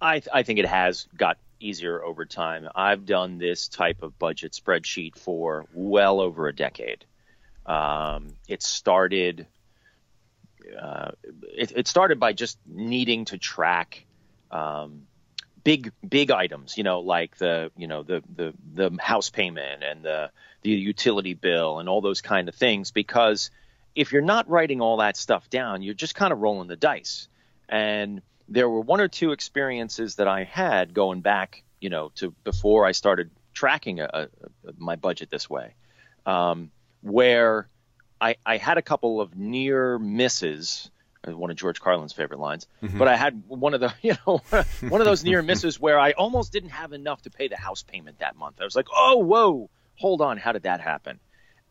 I, 0.01 0.21
I 0.31 0.44
think 0.44 0.59
it 0.59 0.68
has 0.68 1.07
got 1.18 1.38
easier 1.59 2.03
over 2.03 2.25
time. 2.25 2.68
I've 2.75 3.06
done 3.06 3.38
this 3.38 3.68
type 3.68 4.03
of 4.03 4.19
budget 4.19 4.51
spreadsheet 4.51 5.18
for 5.18 5.65
well 5.74 6.19
over 6.19 6.47
a 6.47 6.56
decade. 6.56 7.06
Um, 7.65 8.36
it 8.47 8.62
started. 8.62 9.47
Uh, 10.80 11.12
it, 11.56 11.71
it, 11.75 11.88
started 11.88 12.19
by 12.19 12.33
just 12.33 12.57
needing 12.65 13.25
to 13.25 13.38
track 13.38 14.03
um, 14.50 15.03
big 15.66 15.92
big 16.08 16.32
items, 16.32 16.78
you 16.78 16.86
know, 16.86 17.02
like 17.02 17.36
the 17.38 17.72
you 17.76 17.88
know 17.88 18.04
the 18.04 18.24
the 18.34 18.54
the 18.74 18.98
house 19.02 19.30
payment 19.30 19.84
and 19.84 20.04
the 20.04 20.32
the 20.62 20.70
utility 20.70 21.34
bill 21.34 21.80
and 21.80 21.90
all 21.90 22.00
those 22.00 22.22
kind 22.22 22.48
of 22.48 22.56
things. 22.56 22.92
Because 22.92 23.52
if 23.96 24.14
you're 24.14 24.22
not 24.22 24.50
writing 24.50 24.80
all 24.80 24.98
that 24.98 25.18
stuff 25.18 25.50
down, 25.50 25.82
you're 25.82 25.94
just 25.94 26.16
kind 26.16 26.32
of 26.32 26.40
rolling 26.40 26.70
the 26.70 26.78
dice. 26.78 27.28
And 27.68 28.22
there 28.48 28.70
were 28.70 28.80
one 28.80 29.02
or 29.02 29.10
two 29.10 29.32
experiences 29.34 30.16
that 30.16 30.28
I 30.28 30.44
had 30.44 30.94
going 30.94 31.22
back, 31.22 31.64
you 31.82 31.90
know, 31.90 32.12
to 32.16 32.32
before 32.44 32.86
I 32.86 32.92
started 32.94 33.32
tracking 33.54 34.00
a, 34.00 34.10
a, 34.14 34.28
my 34.78 34.95
budget 34.95 35.31
this 35.31 35.50
way, 35.50 35.74
um, 36.28 36.69
where 37.02 37.68
I, 38.22 38.36
I 38.45 38.57
had 38.57 38.78
a 38.78 38.84
couple 38.84 39.19
of 39.19 39.36
near 39.36 39.98
misses 39.98 40.92
one 41.34 41.50
of 41.52 41.58
George 41.58 41.80
Carlin's 41.80 42.14
favorite 42.14 42.40
lines. 42.40 42.68
Mm-hmm. 42.84 42.98
But 42.98 43.08
I 43.08 43.16
had 43.16 43.44
one 43.48 43.74
of 43.74 43.80
the, 43.80 43.94
you 44.02 44.16
know, 44.26 44.42
one 44.90 45.02
of 45.02 45.06
those 45.06 45.24
near 45.24 45.42
misses 45.42 45.80
where 45.80 46.00
I 46.00 46.12
almost 46.12 46.52
didn't 46.52 46.70
have 46.70 46.94
enough 46.94 47.22
to 47.24 47.30
pay 47.30 47.48
the 47.48 47.58
house 47.58 47.84
payment 47.84 48.20
that 48.20 48.36
month. 48.36 48.62
I 48.62 48.64
was 48.64 48.76
like, 48.76 48.88
oh, 48.96 49.18
whoa, 49.18 49.70
hold 49.96 50.22
on, 50.22 50.38
how 50.38 50.52
did 50.52 50.64
that 50.64 50.82
happen? 50.82 51.20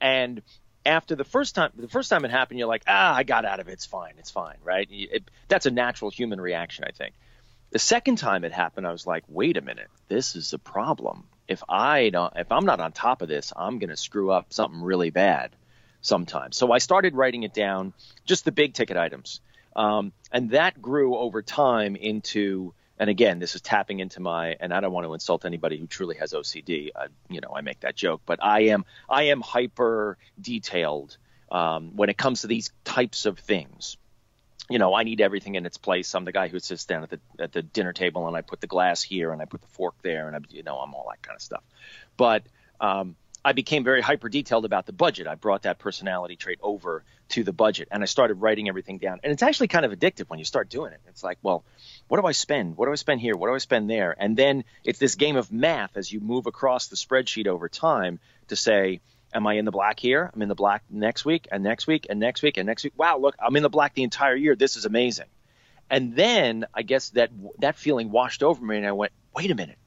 And 0.01 0.43
after 0.87 1.15
the 1.15 1.25
first 1.25 1.55
time, 1.55 1.71
the 1.77 1.89
first 1.89 2.11
time 2.11 2.25
it 2.25 2.31
happened, 2.31 2.59
you're 2.59 2.69
like, 2.69 2.85
ah, 2.87 3.15
I 3.15 3.23
got 3.23 3.45
out 3.45 3.61
of 3.61 3.69
it. 3.69 3.73
It's 3.73 3.87
fine. 3.87 4.15
It's 4.19 4.31
fine, 4.31 4.57
right? 4.63 4.87
It, 4.91 5.31
that's 5.49 5.67
a 5.67 5.71
natural 5.71 6.11
human 6.11 6.41
reaction, 6.41 6.85
I 6.85 6.91
think. 6.91 7.15
The 7.71 7.79
second 7.79 8.19
time 8.19 8.45
it 8.45 8.53
happened, 8.53 8.87
I 8.87 8.93
was 8.93 9.07
like, 9.07 9.25
wait 9.29 9.57
a 9.57 9.61
minute, 9.61 9.89
this 10.09 10.37
is 10.37 10.53
a 10.53 10.59
problem. 10.59 11.25
If 11.49 11.63
I 11.69 12.11
don't, 12.11 12.33
if 12.37 12.53
I'm 12.53 12.65
not 12.65 12.81
on 12.81 12.93
top 12.93 13.21
of 13.21 13.29
this, 13.29 13.53
I'm 13.57 13.79
going 13.79 13.91
to 13.91 13.97
screw 13.97 14.31
up 14.31 14.53
something 14.53 14.81
really 14.81 15.11
bad 15.11 15.51
sometimes. 16.01 16.57
So 16.57 16.71
I 16.71 16.79
started 16.79 17.15
writing 17.15 17.43
it 17.43 17.53
down, 17.53 17.93
just 18.25 18.45
the 18.45 18.53
big 18.53 18.75
ticket 18.75 18.97
items. 18.97 19.41
Um, 19.77 20.13
and 20.31 20.51
that 20.51 20.81
grew 20.81 21.17
over 21.17 21.43
time 21.43 21.97
into, 21.97 22.75
and 22.99 23.11
again, 23.11 23.39
this 23.39 23.55
is 23.55 23.61
tapping 23.61 24.01
into 24.01 24.21
my, 24.21 24.57
and 24.61 24.73
I 24.73 24.81
don't 24.81 24.93
want 24.93 25.07
to 25.07 25.15
insult 25.15 25.45
anybody 25.45 25.79
who 25.79 25.87
truly 25.87 26.17
has 26.17 26.33
OCD. 26.33 26.91
I, 26.95 27.07
you 27.29 27.41
know, 27.41 27.53
I 27.55 27.61
make 27.61 27.81
that 27.81 27.97
joke, 27.97 28.23
but 28.25 28.43
I 28.43 28.67
am, 28.67 28.85
I 29.09 29.25
am 29.25 29.41
hyper 29.41 30.17
detailed 30.41 31.17
um, 31.51 31.97
when 31.97 32.09
it 32.09 32.17
comes 32.17 32.43
to 32.43 32.47
these 32.47 32.71
types 32.85 33.27
of 33.27 33.39
things. 33.39 33.97
You 34.71 34.79
know, 34.79 34.95
I 34.95 35.03
need 35.03 35.21
everything 35.21 35.57
in 35.57 35.67
its 35.67 35.77
place. 35.77 36.15
I'm 36.15 36.25
the 36.25 36.33
guy 36.33 36.49
who 36.49 36.59
sits 36.59 36.87
down 36.87 37.03
at 37.03 37.11
the 37.11 37.21
at 37.39 37.53
the 37.53 37.61
dinner 37.61 37.93
table 37.93 38.27
and 38.27 38.35
I 38.35 38.41
put 38.41 38.63
the 38.63 38.67
glass 38.67 39.03
here 39.03 39.31
and 39.31 39.43
I 39.43 39.45
put 39.45 39.61
the 39.61 39.69
fork 39.69 39.95
there 40.01 40.27
and 40.27 40.35
I, 40.35 40.41
you 40.49 40.63
know, 40.63 40.79
I'm 40.79 40.95
all 40.95 41.07
that 41.11 41.21
kind 41.21 41.37
of 41.37 41.43
stuff. 41.43 41.63
But 42.17 42.45
um, 42.81 43.15
I 43.45 43.53
became 43.53 43.85
very 43.85 44.01
hyper 44.01 44.31
detailed 44.31 44.65
about 44.65 44.87
the 44.87 44.93
budget. 44.93 45.27
I 45.27 45.35
brought 45.35 45.63
that 45.63 45.79
personality 45.79 46.37
trait 46.37 46.59
over 46.63 47.05
to 47.31 47.45
the 47.45 47.53
budget 47.53 47.89
and 47.91 48.03
I 48.03 48.07
started 48.07 48.35
writing 48.35 48.69
everything 48.69 48.99
down. 48.99 49.21
And 49.23 49.33
it's 49.33 49.43
actually 49.43 49.69
kind 49.69 49.85
of 49.85 49.93
addictive 49.93 50.31
when 50.31 50.39
you 50.39 50.47
start 50.47 50.71
doing 50.71 50.93
it. 50.93 51.01
It's 51.09 51.23
like, 51.23 51.39
well, 51.43 51.63
what 52.09 52.21
do 52.21 52.27
I 52.27 52.33
spend? 52.33 52.77
What 52.77 52.87
do 52.87 52.93
I 52.93 52.95
spend 52.95 53.21
here? 53.21 53.37
What 53.37 53.49
do 53.49 53.55
I 53.55 53.59
spend 53.59 53.91
there? 53.91 54.17
And 54.19 54.35
then 54.35 54.65
it's 54.83 54.99
this 54.99 55.17
game 55.17 55.37
of 55.37 55.53
math 55.53 55.97
as 55.97 56.11
you 56.11 56.21
move 56.21 56.47
across 56.47 56.87
the 56.87 56.97
spreadsheet 56.97 57.47
over 57.47 57.69
time 57.69 58.19
to 58.49 58.57
say, 58.57 59.01
am 59.35 59.47
I 59.47 59.55
in 59.55 59.67
the 59.67 59.71
black 59.71 60.01
here? 60.01 60.31
I'm 60.33 60.41
in 60.41 60.49
the 60.49 60.55
black 60.55 60.83
next 60.89 61.27
week 61.27 61.47
and 61.53 61.63
next 61.63 61.87
week 61.87 62.07
and 62.09 62.19
next 62.19 62.43
week 62.43 62.57
and 62.57 62.67
next 62.67 62.85
week. 62.85 62.95
Wow, 62.97 63.19
look, 63.19 63.35
I'm 63.39 63.57
in 63.57 63.63
the 63.63 63.69
black 63.69 63.95
the 63.95 64.05
entire 64.05 64.37
year. 64.37 64.57
This 64.57 64.77
is 64.77 64.87
amazing. 64.87 65.27
And 65.91 66.17
then 66.17 66.65
I 66.73 66.83
guess 66.83 67.11
that 67.11 67.31
that 67.59 67.77
feeling 67.77 68.11
washed 68.11 68.43
over 68.43 68.65
me 68.65 68.79
and 68.79 68.87
I 68.87 68.93
went, 68.93 69.13
wait 69.37 69.51
a 69.51 69.55
minute. 69.55 69.79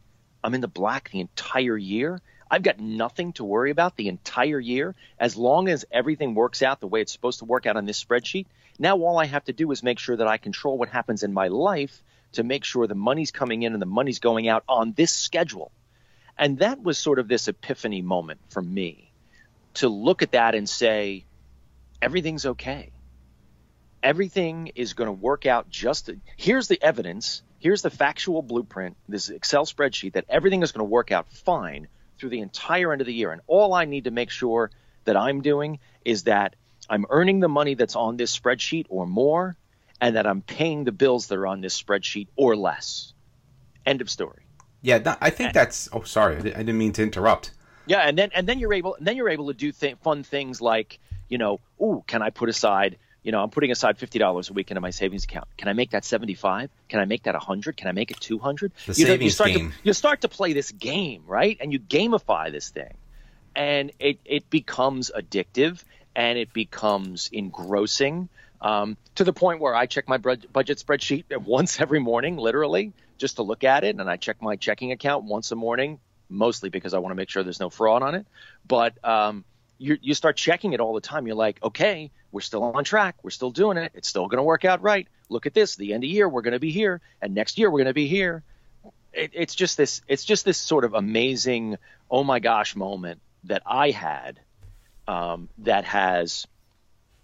I'm 0.44 0.54
in 0.54 0.62
the 0.62 0.68
black 0.68 1.10
the 1.10 1.22
entire 1.22 1.76
year 1.76 2.22
I've 2.50 2.64
got 2.64 2.80
nothing 2.80 3.34
to 3.34 3.44
worry 3.44 3.72
about 3.72 3.96
the 3.96 4.08
entire 4.08 4.60
year 4.60 4.96
as 5.20 5.36
long 5.36 5.68
as 5.68 5.86
everything 5.92 6.34
works 6.34 6.62
out 6.62 6.80
the 6.80 6.88
way 6.88 7.02
it's 7.02 7.12
supposed 7.12 7.40
to 7.40 7.46
work 7.46 7.66
out 7.66 7.78
on 7.78 7.86
this 7.86 8.04
spreadsheet. 8.04 8.46
Now 8.80 8.98
all 8.98 9.20
I 9.20 9.26
have 9.26 9.46
to 9.46 9.54
do 9.54 9.72
is 9.72 9.84
make 9.84 10.00
sure 10.00 10.16
that 10.16 10.28
I 10.28 10.38
control 10.38 10.78
what 10.78 10.90
happens 10.90 11.24
in 11.24 11.34
my 11.34 11.50
life 11.50 12.02
to 12.34 12.44
make 12.44 12.64
sure 12.64 12.88
the 12.88 12.96
money's 12.96 13.32
coming 13.32 13.64
in 13.64 13.74
and 13.74 13.82
the 13.82 13.86
money's 13.86 14.20
going 14.20 14.48
out 14.48 14.64
on 14.68 14.94
this 14.94 15.12
schedule. 15.12 15.72
And 16.38 16.60
that 16.60 16.82
was 16.82 16.98
sort 16.98 17.20
of 17.20 17.28
this 17.28 17.48
epiphany 17.48 18.02
moment 18.02 18.40
for 18.50 18.62
me 18.62 19.12
to 19.76 19.90
look 19.90 20.22
at 20.22 20.32
that 20.32 20.56
and 20.56 20.70
say, 20.70 21.26
everything's 22.02 22.46
okay. 22.46 22.92
Everything 24.04 24.72
is 24.76 24.94
going 24.94 25.08
to 25.08 25.12
work 25.12 25.46
out 25.46 25.70
just. 25.70 26.10
Here's 26.38 26.68
the 26.68 26.82
evidence. 26.82 27.42
Here's 27.60 27.82
the 27.82 27.90
factual 27.90 28.44
blueprint, 28.44 28.96
this 29.10 29.30
Excel 29.30 29.66
spreadsheet 29.66 30.14
that 30.14 30.26
everything 30.30 30.62
is 30.62 30.72
going 30.72 30.86
to 30.86 30.92
work 30.92 31.12
out 31.12 31.32
fine 31.32 31.88
through 32.18 32.30
the 32.30 32.40
entire 32.40 32.92
end 32.92 33.02
of 33.02 33.08
the 33.08 33.14
year. 33.14 33.32
And 33.32 33.42
all 33.48 33.74
I 33.74 33.86
need 33.86 34.06
to 34.06 34.12
make 34.12 34.30
sure 34.30 34.72
that 35.06 35.18
I'm 35.18 35.42
doing 35.42 35.80
is 36.04 36.24
that 36.24 36.56
I'm 36.90 37.06
earning 37.10 37.40
the 37.40 37.50
money 37.50 37.74
that's 37.74 37.96
on 37.96 38.18
this 38.18 38.38
spreadsheet 38.38 38.86
or 38.90 39.06
more, 39.06 39.58
and 40.00 40.16
that 40.16 40.28
I'm 40.28 40.42
paying 40.42 40.84
the 40.84 40.92
bills 40.92 41.28
that 41.28 41.38
are 41.38 41.48
on 41.48 41.62
this 41.62 41.82
spreadsheet 41.82 42.28
or 42.36 42.56
less. 42.56 43.14
End 43.86 44.02
of 44.02 44.10
story. 44.10 44.46
Yeah, 44.82 45.16
I 45.20 45.32
think 45.32 45.54
that's. 45.54 45.90
Oh, 45.92 46.04
sorry, 46.04 46.38
I 46.38 46.42
didn't 46.42 46.78
mean 46.78 46.94
to 46.94 47.04
interrupt. 47.04 47.52
Yeah, 47.88 48.00
and 48.00 48.18
then 48.18 48.32
and 48.34 48.48
then 48.48 48.60
you're 48.60 48.74
able 48.74 48.96
and 48.96 49.08
then 49.08 49.16
you're 49.16 49.30
able 49.30 49.48
to 49.48 49.54
do 49.54 49.72
th- 49.72 49.98
fun 50.04 50.24
things 50.24 50.62
like 50.62 51.00
you 51.30 51.38
know, 51.38 51.60
ooh, 51.82 52.04
can 52.08 52.22
I 52.22 52.30
put 52.30 52.50
aside 52.50 52.98
you 53.28 53.34
know, 53.34 53.44
I'm 53.44 53.50
putting 53.50 53.72
aside 53.72 53.98
fifty 53.98 54.20
dollars 54.20 54.50
a 54.50 54.54
week 54.54 54.72
into 54.72 54.80
my 54.80 54.92
savings 54.92 55.26
account. 55.26 55.50
Can 55.58 55.68
I 55.68 55.74
make 55.74 55.90
that 55.90 56.06
seventy 56.06 56.34
five? 56.34 56.70
Can 56.88 57.02
I 57.02 57.06
make 57.06 57.24
that 57.24 57.36
hundred? 57.36 57.76
Can 57.76 57.90
I 57.90 57.92
make 57.92 58.10
it 58.10 58.22
two 58.22 58.40
hundred? 58.40 58.72
The 58.86 58.94
you 58.94 59.06
savings 59.06 59.20
know, 59.20 59.24
you 59.26 59.30
start 59.32 59.52
game. 59.52 59.72
To, 59.72 59.78
you 59.84 59.92
start 59.92 60.22
to 60.22 60.30
play 60.30 60.54
this 60.54 60.72
game, 60.72 61.24
right? 61.28 61.58
And 61.60 61.74
you 61.74 61.80
gamify 61.80 62.54
this 62.54 62.70
thing, 62.70 62.94
and 63.54 63.92
it 64.00 64.20
it 64.24 64.50
becomes 64.50 65.12
addictive 65.14 65.84
and 66.16 66.40
it 66.40 66.54
becomes 66.54 67.30
engrossing 67.34 68.30
um, 68.62 68.96
to 69.16 69.26
the 69.26 69.34
point 69.34 69.60
where 69.60 69.76
I 69.76 69.88
check 69.88 70.08
my 70.08 70.20
budget 70.20 70.78
spreadsheet 70.78 71.26
once 71.38 71.82
every 71.82 72.00
morning, 72.00 72.38
literally, 72.38 72.94
just 73.18 73.36
to 73.36 73.44
look 73.44 73.66
at 73.66 73.84
it, 73.84 74.00
and 74.00 74.10
I 74.10 74.16
check 74.16 74.42
my 74.42 74.56
checking 74.56 74.94
account 74.94 75.26
once 75.26 75.52
a 75.52 75.56
morning, 75.58 76.00
mostly 76.30 76.70
because 76.70 76.94
I 76.94 77.00
want 77.00 77.12
to 77.12 77.16
make 77.16 77.30
sure 77.30 77.44
there's 77.44 77.60
no 77.60 77.70
fraud 77.70 78.04
on 78.04 78.16
it. 78.16 78.26
But 78.66 79.04
um, 79.04 79.44
you, 79.78 79.98
you 80.02 80.14
start 80.14 80.38
checking 80.38 80.74
it 80.74 80.80
all 80.80 80.94
the 80.94 81.02
time. 81.02 81.28
You're 81.28 81.36
like, 81.36 81.62
okay, 81.64 82.12
we're 82.32 82.42
still 82.42 82.64
on 82.64 82.84
track. 82.84 83.16
We're 83.24 83.30
still 83.30 83.52
doing 83.52 83.78
it. 83.78 83.92
It's 83.96 84.08
still 84.08 84.28
going 84.28 84.38
to 84.38 84.44
work 84.44 84.66
out 84.66 84.82
right. 84.82 85.08
Look 85.30 85.46
at 85.46 85.54
this. 85.54 85.76
The 85.76 85.94
end 85.94 86.04
of 86.04 86.10
year, 86.10 86.28
we're 86.28 86.42
going 86.42 86.54
to 86.54 86.60
be 86.60 86.72
here, 86.72 87.02
and 87.22 87.34
next 87.36 87.58
year 87.58 87.70
we're 87.70 87.80
going 87.80 87.88
to 87.88 87.94
be 87.94 88.08
here. 88.08 88.44
It, 89.14 89.32
it's 89.34 89.56
just 89.56 89.78
this. 89.78 90.02
It's 90.08 90.26
just 90.26 90.46
this 90.46 90.58
sort 90.58 90.84
of 90.84 90.94
amazing, 90.94 91.78
oh 92.10 92.24
my 92.24 92.40
gosh 92.40 92.76
moment 92.76 93.22
that 93.46 93.64
I 93.66 93.92
had 93.92 94.40
um, 95.08 95.50
that 95.60 95.86
has 95.86 96.48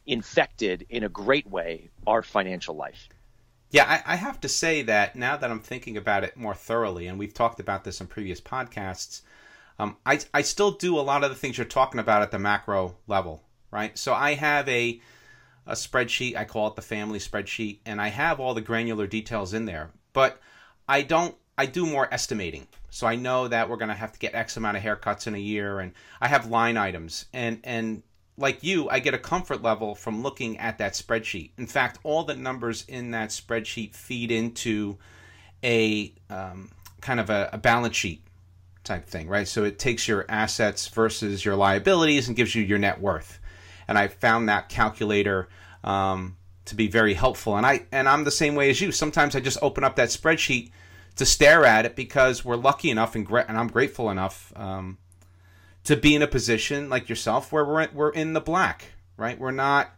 infected 0.05 0.86
in 0.89 1.03
a 1.03 1.10
great 1.10 1.48
way 1.48 1.89
our 2.05 2.22
financial 2.22 2.75
life. 2.75 3.10
Yeah, 3.72 3.86
I, 3.88 4.13
I, 4.13 4.15
have 4.17 4.39
to 4.41 4.50
say 4.50 4.83
that 4.83 5.15
now 5.15 5.36
that 5.36 5.50
I'm 5.50 5.60
thinking 5.60 5.98
about 5.98 6.24
it 6.24 6.38
more 6.38 6.53
thoroughly, 6.53 7.07
and 7.07 7.17
we've 7.17 7.33
talked 7.33 7.60
about 7.60 7.83
this 7.83 8.01
in 8.01 8.07
previous 8.07 8.39
podcasts, 8.39 9.22
um, 9.80 9.98
I, 10.06 10.20
I 10.34 10.42
still 10.42 10.72
do 10.72 11.00
a 11.00 11.01
lot 11.01 11.24
of 11.24 11.30
the 11.30 11.36
things 11.36 11.58
you're 11.58 11.65
talking 11.65 12.00
about 12.00 12.22
at 12.22 12.32
the 12.32 12.39
macro 12.39 12.96
level, 13.08 13.44
right? 13.72 13.98
So 13.98 14.13
I 14.13 14.36
have 14.36 14.68
a 14.70 15.01
a 15.65 15.74
spreadsheet, 15.74 16.36
I 16.36 16.44
call 16.44 16.68
it 16.68 16.75
the 16.75 16.82
family 16.82 17.20
spreadsheet, 17.20 17.80
and 17.86 18.01
I 18.01 18.10
have 18.10 18.42
all 18.42 18.53
the 18.53 18.60
granular 18.60 19.08
details 19.08 19.53
in 19.53 19.63
there, 19.63 19.92
but 20.12 20.42
I 20.89 21.03
don't 21.03 21.36
I 21.58 21.68
do 21.68 21.86
more 21.86 22.12
estimating. 22.12 22.68
So 22.89 23.08
I 23.08 23.15
know 23.15 23.48
that 23.48 23.70
we're 23.70 23.77
going 23.77 23.89
to 23.89 23.96
have 23.96 24.12
to 24.12 24.20
get 24.20 24.36
X 24.36 24.58
amount 24.58 24.77
of 24.77 24.84
haircuts 24.84 25.27
in 25.27 25.36
a 25.36 25.39
year 25.39 25.80
and 25.80 25.94
I 26.22 26.27
have 26.27 26.48
line 26.48 26.77
items 26.77 27.25
and 27.34 27.60
and 27.63 28.03
like 28.38 28.63
you, 28.63 28.89
I 28.89 29.00
get 29.00 29.13
a 29.13 29.20
comfort 29.20 29.62
level 29.62 29.94
from 29.94 30.24
looking 30.24 30.58
at 30.58 30.80
that 30.80 30.94
spreadsheet. 30.94 31.51
In 31.58 31.68
fact, 31.68 32.00
all 32.03 32.24
the 32.24 32.36
numbers 32.36 32.84
in 32.88 33.12
that 33.12 33.30
spreadsheet 33.30 33.94
feed 33.94 34.32
into 34.32 34.98
a 35.63 36.13
um, 36.30 36.72
kind 37.00 37.20
of 37.20 37.30
a, 37.30 37.51
a, 37.53 37.58
balance 37.58 37.96
sheet 37.96 38.24
type 38.84 39.08
thing, 39.08 39.28
right? 39.28 39.48
So 39.48 39.63
it 39.63 39.80
takes 39.80 40.08
your 40.08 40.25
assets 40.30 40.88
versus 40.88 41.44
your 41.44 41.56
liabilities 41.56 42.28
and 42.28 42.36
gives 42.36 42.56
you 42.56 42.63
your 42.63 42.80
net 42.80 43.00
worth. 43.00 43.40
And 43.88 43.98
I 43.98 44.08
found 44.08 44.50
that 44.50 44.70
calculator 44.70 45.50
um, 45.84 46.38
to 46.66 46.75
be 46.75 46.88
very 46.88 47.13
helpful. 47.13 47.58
And 47.58 47.66
I 47.66 47.86
and 47.92 48.08
I'm 48.08 48.24
the 48.24 48.32
same 48.32 48.56
way 48.56 48.70
as 48.70 48.80
you. 48.82 48.92
Sometimes 48.92 49.36
I 49.36 49.40
just 49.40 49.58
open 49.62 49.84
up 49.84 49.96
that 49.98 50.10
spreadsheet 50.10 50.72
to 51.16 51.25
stare 51.25 51.66
at 51.66 51.86
it 51.86 51.96
because 51.96 52.44
we're 52.44 52.56
lucky 52.56 52.90
enough 52.90 53.16
and, 53.16 53.25
gra- 53.25 53.46
and 53.48 53.58
I'm 53.58 53.68
grateful 53.68 54.10
enough. 54.10 54.52
Um, 54.56 54.98
to 55.84 55.98
be 55.98 56.16
in 56.16 56.22
a 56.22 56.28
position 56.28 56.90
like 56.90 57.10
yourself 57.10 57.52
where 57.52 57.66
we're 57.66 57.88
we're 57.94 58.12
in 58.12 58.34
the 58.34 58.42
black, 58.42 58.86
right? 59.18 59.38
We're 59.38 59.52
not, 59.52 59.92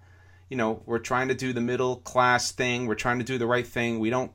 you 0.50 0.58
know, 0.58 0.82
we're 0.86 1.00
trying 1.00 1.28
to 1.28 1.36
do 1.36 1.54
the 1.54 1.62
middle 1.62 1.98
class 1.98 2.52
thing. 2.52 2.88
We're 2.88 2.96
trying 2.96 3.20
to 3.20 3.26
do 3.26 3.38
the 3.38 3.48
right 3.48 3.68
thing. 3.68 4.00
We 4.00 4.10
don't 4.10 4.32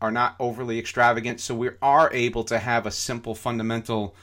are 0.00 0.10
not 0.10 0.36
overly 0.38 0.78
extravagant, 0.78 1.40
so 1.40 1.54
we 1.54 1.70
are 1.82 2.12
able 2.12 2.44
to 2.44 2.58
have 2.58 2.86
a 2.86 2.90
simple 2.90 3.34
fundamental 3.34 4.14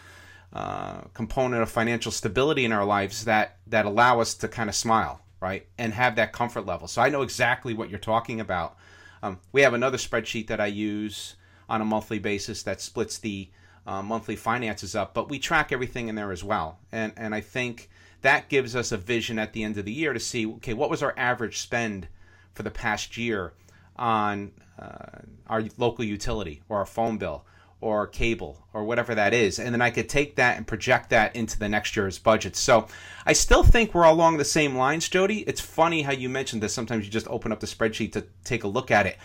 uh, 0.53 1.01
component 1.13 1.61
of 1.61 1.69
financial 1.69 2.11
stability 2.11 2.65
in 2.65 2.71
our 2.71 2.85
lives 2.85 3.25
that 3.25 3.57
that 3.67 3.85
allow 3.85 4.19
us 4.19 4.33
to 4.33 4.47
kind 4.47 4.69
of 4.69 4.75
smile, 4.75 5.21
right, 5.39 5.67
and 5.77 5.93
have 5.93 6.15
that 6.15 6.33
comfort 6.33 6.65
level. 6.65 6.87
So 6.87 7.01
I 7.01 7.09
know 7.09 7.21
exactly 7.21 7.73
what 7.73 7.89
you're 7.89 7.99
talking 7.99 8.39
about. 8.39 8.77
Um, 9.21 9.39
we 9.51 9.61
have 9.61 9.73
another 9.73 9.97
spreadsheet 9.97 10.47
that 10.47 10.61
I 10.61 10.67
use 10.67 11.35
on 11.69 11.81
a 11.81 11.85
monthly 11.85 12.19
basis 12.19 12.63
that 12.63 12.81
splits 12.81 13.17
the 13.17 13.49
uh, 13.85 14.01
monthly 14.01 14.35
finances 14.35 14.95
up, 14.95 15.13
but 15.13 15.29
we 15.29 15.39
track 15.39 15.71
everything 15.71 16.07
in 16.07 16.15
there 16.15 16.31
as 16.31 16.43
well. 16.43 16.79
And 16.91 17.13
and 17.17 17.35
I 17.35 17.41
think 17.41 17.89
that 18.21 18.49
gives 18.49 18.75
us 18.75 18.91
a 18.91 18.97
vision 18.97 19.37
at 19.37 19.53
the 19.53 19.63
end 19.63 19.77
of 19.77 19.85
the 19.85 19.91
year 19.91 20.13
to 20.13 20.19
see 20.19 20.45
okay 20.45 20.73
what 20.73 20.89
was 20.89 21.03
our 21.03 21.13
average 21.17 21.59
spend 21.59 22.07
for 22.53 22.63
the 22.63 22.71
past 22.71 23.17
year 23.17 23.53
on 23.97 24.51
uh, 24.79 25.19
our 25.47 25.63
local 25.77 26.05
utility 26.05 26.61
or 26.69 26.77
our 26.77 26.85
phone 26.85 27.17
bill 27.17 27.45
or 27.79 28.07
cable 28.07 28.67
or 28.73 28.83
whatever 28.83 29.13
that 29.13 29.33
is. 29.33 29.59
And 29.59 29.73
then 29.73 29.81
i 29.81 29.91
could 29.91 30.09
take 30.09 30.35
that 30.35 30.57
and 30.57 30.65
project 30.65 31.09
that 31.11 31.35
into 31.35 31.59
the 31.59 31.69
next 31.69 31.95
year's 31.95 32.17
budget. 32.17 32.55
So 32.55 32.87
i 33.25 33.33
still 33.33 33.63
think 33.63 33.93
we're 33.93 34.03
along 34.03 34.37
the 34.37 34.45
same 34.45 34.75
lines 34.75 35.07
jody. 35.07 35.39
It's 35.39 35.61
funny 35.61 36.01
how 36.01 36.11
you 36.11 36.29
mentioned 36.29 36.63
that 36.63 36.69
sometimes 36.69 37.05
you 37.05 37.11
just 37.11 37.27
open 37.27 37.51
up 37.51 37.59
the 37.59 37.67
spreadsheet 37.67 38.13
to 38.13 38.25
take 38.43 38.63
a 38.63 38.67
look 38.67 38.91
at 38.91 39.05
it. 39.05 39.17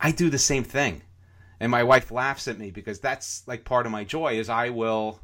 I 0.00 0.12
do 0.12 0.30
the 0.30 0.38
same 0.38 0.64
thing. 0.64 1.02
And 1.60 1.70
my 1.70 1.82
wife 1.82 2.10
laughs 2.10 2.46
at 2.48 2.58
me 2.58 2.70
because 2.70 3.00
that's 3.00 3.42
like 3.46 3.64
part 3.64 3.84
of 3.84 3.92
my 3.92 4.04
joy 4.04 4.38
is 4.38 4.48
I 4.48 4.70
will 4.70 5.20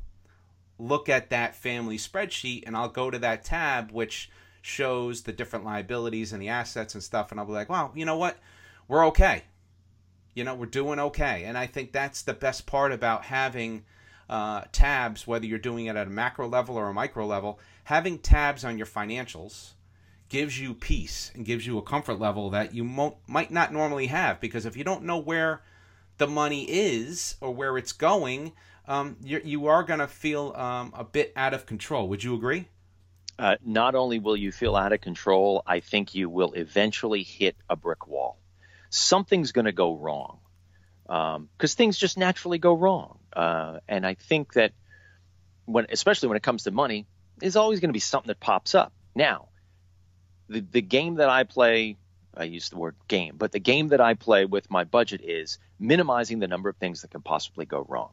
look 0.78 1.08
at 1.08 1.30
that 1.30 1.54
family 1.54 1.96
spreadsheet 1.96 2.64
and 2.66 2.76
I'll 2.76 2.88
go 2.88 3.10
to 3.10 3.18
that 3.20 3.44
tab 3.44 3.92
which 3.92 4.30
shows 4.60 5.22
the 5.22 5.32
different 5.32 5.64
liabilities 5.64 6.32
and 6.32 6.42
the 6.42 6.48
assets 6.48 6.94
and 6.94 7.02
stuff. 7.02 7.30
And 7.30 7.38
I'll 7.38 7.46
be 7.46 7.52
like, 7.52 7.68
"Wow, 7.68 7.92
you 7.94 8.04
know 8.04 8.16
what? 8.16 8.38
We're 8.88 9.06
okay. 9.08 9.44
You 10.34 10.44
know, 10.44 10.54
we're 10.54 10.66
doing 10.66 10.98
okay." 10.98 11.44
And 11.44 11.56
I 11.56 11.66
think 11.66 11.92
that's 11.92 12.22
the 12.22 12.34
best 12.34 12.66
part 12.66 12.92
about 12.92 13.24
having 13.24 13.84
uh, 14.28 14.62
tabs, 14.72 15.26
whether 15.26 15.46
you're 15.46 15.58
doing 15.58 15.86
it 15.86 15.96
at 15.96 16.06
a 16.06 16.10
macro 16.10 16.48
level 16.48 16.76
or 16.76 16.88
a 16.88 16.94
micro 16.94 17.26
level, 17.26 17.58
having 17.84 18.18
tabs 18.18 18.64
on 18.64 18.78
your 18.78 18.86
financials 18.86 19.72
gives 20.28 20.58
you 20.58 20.74
peace 20.74 21.30
and 21.34 21.44
gives 21.44 21.66
you 21.66 21.78
a 21.78 21.82
comfort 21.82 22.18
level 22.18 22.50
that 22.50 22.74
you 22.74 22.82
might 22.82 23.50
not 23.50 23.72
normally 23.72 24.06
have 24.06 24.40
because 24.40 24.66
if 24.66 24.76
you 24.76 24.82
don't 24.82 25.04
know 25.04 25.18
where 25.18 25.62
the 26.18 26.26
money 26.26 26.64
is 26.64 27.36
or 27.40 27.54
where 27.54 27.76
it's 27.76 27.92
going, 27.92 28.52
um, 28.86 29.16
you 29.22 29.66
are 29.66 29.82
going 29.82 30.00
to 30.00 30.08
feel 30.08 30.52
um, 30.56 30.92
a 30.96 31.04
bit 31.04 31.32
out 31.36 31.54
of 31.54 31.66
control. 31.66 32.08
Would 32.08 32.24
you 32.24 32.34
agree? 32.34 32.68
Uh, 33.38 33.56
not 33.64 33.94
only 33.94 34.18
will 34.18 34.36
you 34.36 34.52
feel 34.52 34.76
out 34.76 34.92
of 34.92 35.00
control, 35.00 35.62
I 35.66 35.80
think 35.80 36.14
you 36.14 36.28
will 36.28 36.52
eventually 36.52 37.22
hit 37.22 37.56
a 37.68 37.76
brick 37.76 38.06
wall. 38.06 38.38
Something's 38.94 39.52
going 39.52 39.64
to 39.64 39.72
go 39.72 39.96
wrong 39.96 40.38
because 41.04 41.36
um, 41.36 41.48
things 41.76 41.98
just 41.98 42.16
naturally 42.16 42.58
go 42.58 42.74
wrong. 42.74 43.18
Uh, 43.32 43.80
and 43.88 44.06
I 44.06 44.14
think 44.14 44.54
that 44.54 44.72
when, 45.64 45.86
especially 45.90 46.28
when 46.28 46.36
it 46.36 46.42
comes 46.42 46.64
to 46.64 46.70
money, 46.70 47.06
there's 47.38 47.56
always 47.56 47.80
going 47.80 47.88
to 47.88 47.94
be 47.94 48.00
something 48.00 48.28
that 48.28 48.40
pops 48.40 48.74
up. 48.74 48.92
Now, 49.14 49.48
the 50.48 50.60
the 50.60 50.82
game 50.82 51.16
that 51.16 51.28
I 51.28 51.44
play 51.44 51.96
I 52.36 52.44
use 52.44 52.68
the 52.68 52.76
word 52.76 52.96
game, 53.08 53.34
but 53.36 53.52
the 53.52 53.60
game 53.60 53.88
that 53.88 54.00
I 54.00 54.14
play 54.14 54.44
with 54.44 54.70
my 54.70 54.84
budget 54.84 55.20
is 55.22 55.58
minimizing 55.78 56.38
the 56.38 56.48
number 56.48 56.68
of 56.68 56.76
things 56.76 57.02
that 57.02 57.10
can 57.10 57.22
possibly 57.22 57.64
go 57.64 57.84
wrong. 57.88 58.10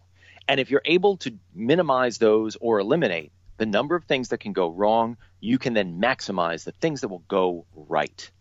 And 0.47 0.59
if 0.59 0.71
you're 0.71 0.81
able 0.85 1.17
to 1.17 1.38
minimize 1.53 2.17
those 2.17 2.55
or 2.59 2.79
eliminate 2.79 3.31
the 3.57 3.65
number 3.65 3.95
of 3.95 4.05
things 4.05 4.29
that 4.29 4.39
can 4.39 4.53
go 4.53 4.69
wrong, 4.69 5.17
you 5.39 5.57
can 5.59 5.73
then 5.73 6.01
maximize 6.01 6.63
the 6.63 6.71
things 6.71 7.01
that 7.01 7.09
will 7.09 7.23
go 7.27 7.65
right. 7.75 8.31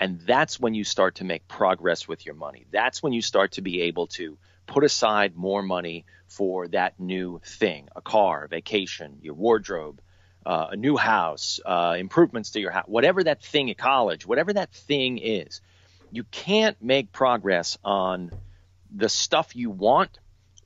And 0.00 0.18
that's 0.22 0.58
when 0.58 0.72
you 0.72 0.82
start 0.82 1.16
to 1.16 1.24
make 1.24 1.46
progress 1.46 2.08
with 2.08 2.24
your 2.24 2.34
money. 2.34 2.64
That's 2.70 3.02
when 3.02 3.12
you 3.12 3.20
start 3.20 3.52
to 3.52 3.60
be 3.60 3.82
able 3.82 4.06
to 4.08 4.38
put 4.66 4.82
aside 4.82 5.36
more 5.36 5.62
money 5.62 6.06
for 6.26 6.68
that 6.68 6.98
new 6.98 7.40
thing 7.44 7.88
a 7.94 8.00
car, 8.00 8.48
vacation, 8.48 9.18
your 9.20 9.34
wardrobe, 9.34 10.00
uh, 10.46 10.68
a 10.70 10.76
new 10.76 10.96
house, 10.96 11.60
uh, 11.66 11.96
improvements 11.98 12.52
to 12.52 12.60
your 12.60 12.70
house, 12.70 12.86
whatever 12.86 13.22
that 13.22 13.42
thing 13.42 13.70
at 13.70 13.76
college, 13.76 14.24
whatever 14.24 14.54
that 14.54 14.72
thing 14.72 15.18
is, 15.18 15.60
you 16.10 16.24
can't 16.24 16.80
make 16.82 17.12
progress 17.12 17.76
on 17.84 18.30
the 18.90 19.08
stuff 19.08 19.54
you 19.54 19.68
want 19.68 20.18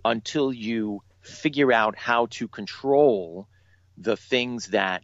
until 0.04 0.52
you 0.52 1.02
figure 1.22 1.72
out 1.72 1.96
how 1.96 2.26
to 2.26 2.46
control 2.46 3.48
the 3.98 4.16
things 4.16 4.68
that 4.68 5.02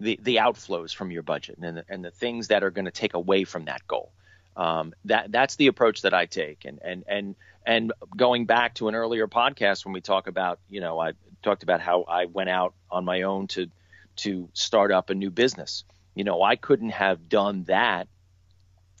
the, 0.00 0.18
the 0.22 0.36
outflows 0.36 0.94
from 0.94 1.10
your 1.10 1.22
budget 1.22 1.58
and 1.58 1.78
the, 1.78 1.84
and 1.88 2.04
the 2.04 2.10
things 2.10 2.48
that 2.48 2.62
are 2.62 2.70
going 2.70 2.84
to 2.84 2.90
take 2.90 3.14
away 3.14 3.44
from 3.44 3.66
that 3.66 3.86
goal. 3.86 4.12
Um, 4.56 4.94
that 5.06 5.32
that's 5.32 5.56
the 5.56 5.66
approach 5.66 6.02
that 6.02 6.14
I 6.14 6.26
take, 6.26 6.64
and 6.64 6.78
and 6.82 7.04
and 7.08 7.34
and 7.66 7.92
going 8.16 8.46
back 8.46 8.74
to 8.74 8.86
an 8.86 8.94
earlier 8.94 9.26
podcast 9.26 9.84
when 9.84 9.92
we 9.92 10.00
talk 10.00 10.28
about, 10.28 10.60
you 10.70 10.80
know, 10.80 11.00
I 11.00 11.12
talked 11.42 11.64
about 11.64 11.80
how 11.80 12.02
I 12.02 12.26
went 12.26 12.50
out 12.50 12.72
on 12.88 13.04
my 13.04 13.22
own 13.22 13.48
to 13.48 13.68
to 14.16 14.48
start 14.52 14.92
up 14.92 15.10
a 15.10 15.14
new 15.14 15.30
business. 15.30 15.82
You 16.14 16.22
know, 16.22 16.40
I 16.40 16.54
couldn't 16.54 16.90
have 16.90 17.28
done 17.28 17.64
that 17.64 18.06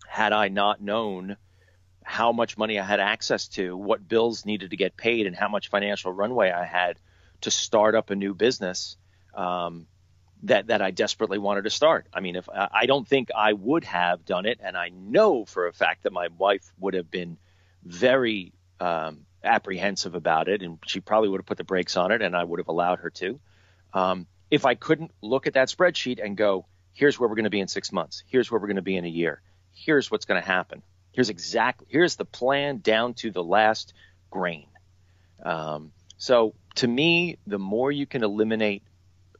had 0.08 0.32
I 0.32 0.48
not 0.48 0.80
known 0.80 1.36
how 2.02 2.32
much 2.32 2.58
money 2.58 2.78
I 2.78 2.84
had 2.84 3.00
access 3.00 3.48
to, 3.48 3.76
what 3.76 4.06
bills 4.06 4.44
needed 4.44 4.70
to 4.70 4.76
get 4.76 4.96
paid, 4.96 5.26
and 5.26 5.36
how 5.36 5.48
much 5.48 5.70
financial 5.70 6.12
runway 6.12 6.50
I 6.50 6.64
had 6.64 6.98
to 7.42 7.50
start 7.50 7.94
up 7.94 8.10
a 8.10 8.16
new 8.16 8.34
business 8.34 8.96
um, 9.34 9.86
that 10.44 10.68
that 10.68 10.82
I 10.82 10.90
desperately 10.90 11.38
wanted 11.38 11.64
to 11.64 11.70
start. 11.70 12.06
I 12.12 12.20
mean, 12.20 12.36
if 12.36 12.48
I 12.52 12.86
don't 12.86 13.06
think 13.06 13.30
I 13.34 13.52
would 13.52 13.84
have 13.84 14.24
done 14.24 14.46
it, 14.46 14.60
and 14.62 14.76
I 14.76 14.90
know 14.90 15.44
for 15.44 15.66
a 15.66 15.72
fact 15.72 16.04
that 16.04 16.12
my 16.12 16.28
wife 16.38 16.70
would 16.78 16.94
have 16.94 17.10
been 17.10 17.38
very 17.82 18.52
um, 18.78 19.26
apprehensive 19.42 20.14
about 20.14 20.48
it, 20.48 20.62
and 20.62 20.78
she 20.86 21.00
probably 21.00 21.30
would 21.30 21.40
have 21.40 21.46
put 21.46 21.58
the 21.58 21.64
brakes 21.64 21.96
on 21.96 22.12
it, 22.12 22.22
and 22.22 22.36
I 22.36 22.44
would 22.44 22.60
have 22.60 22.68
allowed 22.68 23.00
her 23.00 23.10
to. 23.10 23.40
Um, 23.92 24.26
if 24.50 24.66
I 24.66 24.74
couldn't 24.74 25.12
look 25.22 25.46
at 25.46 25.54
that 25.54 25.68
spreadsheet 25.68 26.22
and 26.22 26.36
go, 26.36 26.66
here's 26.92 27.18
where 27.18 27.28
we're 27.28 27.36
going 27.36 27.44
to 27.44 27.50
be 27.50 27.60
in 27.60 27.68
six 27.68 27.90
months, 27.90 28.22
here's 28.26 28.50
where 28.50 28.60
we're 28.60 28.68
going 28.68 28.76
to 28.76 28.82
be 28.82 28.96
in 28.96 29.04
a 29.04 29.08
year, 29.08 29.40
here's 29.72 30.10
what's 30.10 30.26
going 30.26 30.40
to 30.40 30.46
happen, 30.46 30.82
here's 31.12 31.30
exactly 31.30 31.86
here's 31.88 32.16
the 32.16 32.24
plan 32.24 32.78
down 32.78 33.14
to 33.14 33.30
the 33.30 33.42
last 33.42 33.94
grain. 34.30 34.66
Um, 35.42 35.92
so 36.18 36.54
to 36.76 36.86
me, 36.86 37.38
the 37.46 37.58
more 37.58 37.90
you 37.90 38.06
can 38.06 38.22
eliminate 38.22 38.82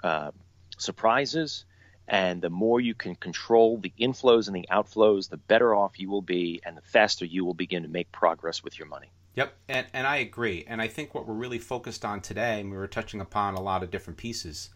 uh, 0.02 0.30
surprises 0.78 1.64
and 2.07 2.43
the 2.43 2.50
more 2.50 2.81
you 2.81 2.95
can 2.95 3.14
control 3.14 3.78
the 3.78 3.93
inflows 3.99 4.47
and 4.47 4.54
the 4.54 4.69
outflows, 4.71 5.31
the 5.31 5.37
better 5.37 5.75
off 5.75 5.99
you 5.99 6.11
will 6.11 6.23
be, 6.23 6.61
and 6.64 6.76
the 6.76 6.83
faster 6.83 7.25
you 7.25 7.45
will 7.45 7.54
begin 7.54 7.83
to 7.83 7.88
make 7.88 8.12
progress 8.12 8.62
with 8.62 8.78
your 8.78 8.87
money. 8.87 9.11
Yep, 9.37 9.54
and, 9.69 9.87
and 9.93 10.07
I 10.07 10.16
agree. 10.16 10.64
And 10.69 10.83
I 10.83 10.88
think 10.88 11.14
what 11.14 11.26
we're 11.26 11.35
really 11.35 11.59
focused 11.59 12.04
on 12.04 12.21
today, 12.21 12.61
and 12.61 12.71
we 12.71 12.76
were 12.76 12.87
touching 12.87 13.21
upon 13.21 13.54
a 13.54 13.61
lot 13.61 13.83
of 13.83 13.90
different 13.90 14.19
pieces, 14.19 14.71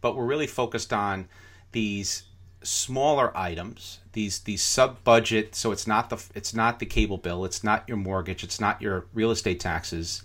but 0.00 0.16
we're 0.16 0.26
really 0.26 0.48
focused 0.48 0.92
on 0.92 1.28
these 1.70 2.24
smaller 2.62 3.36
items, 3.36 4.00
these 4.12 4.40
these 4.40 4.62
sub 4.62 5.02
budget. 5.04 5.54
So 5.54 5.72
it's 5.72 5.86
not 5.86 6.10
the 6.10 6.22
it's 6.34 6.52
not 6.52 6.78
the 6.78 6.86
cable 6.86 7.16
bill, 7.16 7.44
it's 7.44 7.64
not 7.64 7.88
your 7.88 7.96
mortgage, 7.96 8.44
it's 8.44 8.60
not 8.60 8.82
your 8.82 9.06
real 9.14 9.30
estate 9.30 9.60
taxes. 9.60 10.22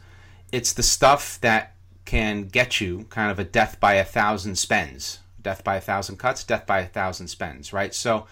It's 0.51 0.73
the 0.73 0.83
stuff 0.83 1.39
that 1.41 1.75
can 2.07 2.43
get 2.43 2.79
you 2.79 3.05
kind 3.09 3.29
of 3.29 3.37
a 3.37 3.43
death 3.43 3.81
by 3.81 3.95
a 3.95 4.03
thousand 4.03 4.55
spends, 4.55 5.19
death 5.41 5.61
by 5.61 5.75
a 5.75 5.81
thousand 5.81 6.17
cuts, 6.17 6.45
death 6.45 6.65
by 6.65 6.79
a 6.79 6.87
thousand 6.87 7.27
spends, 7.27 7.73
right? 7.73 7.93
So 7.93 8.25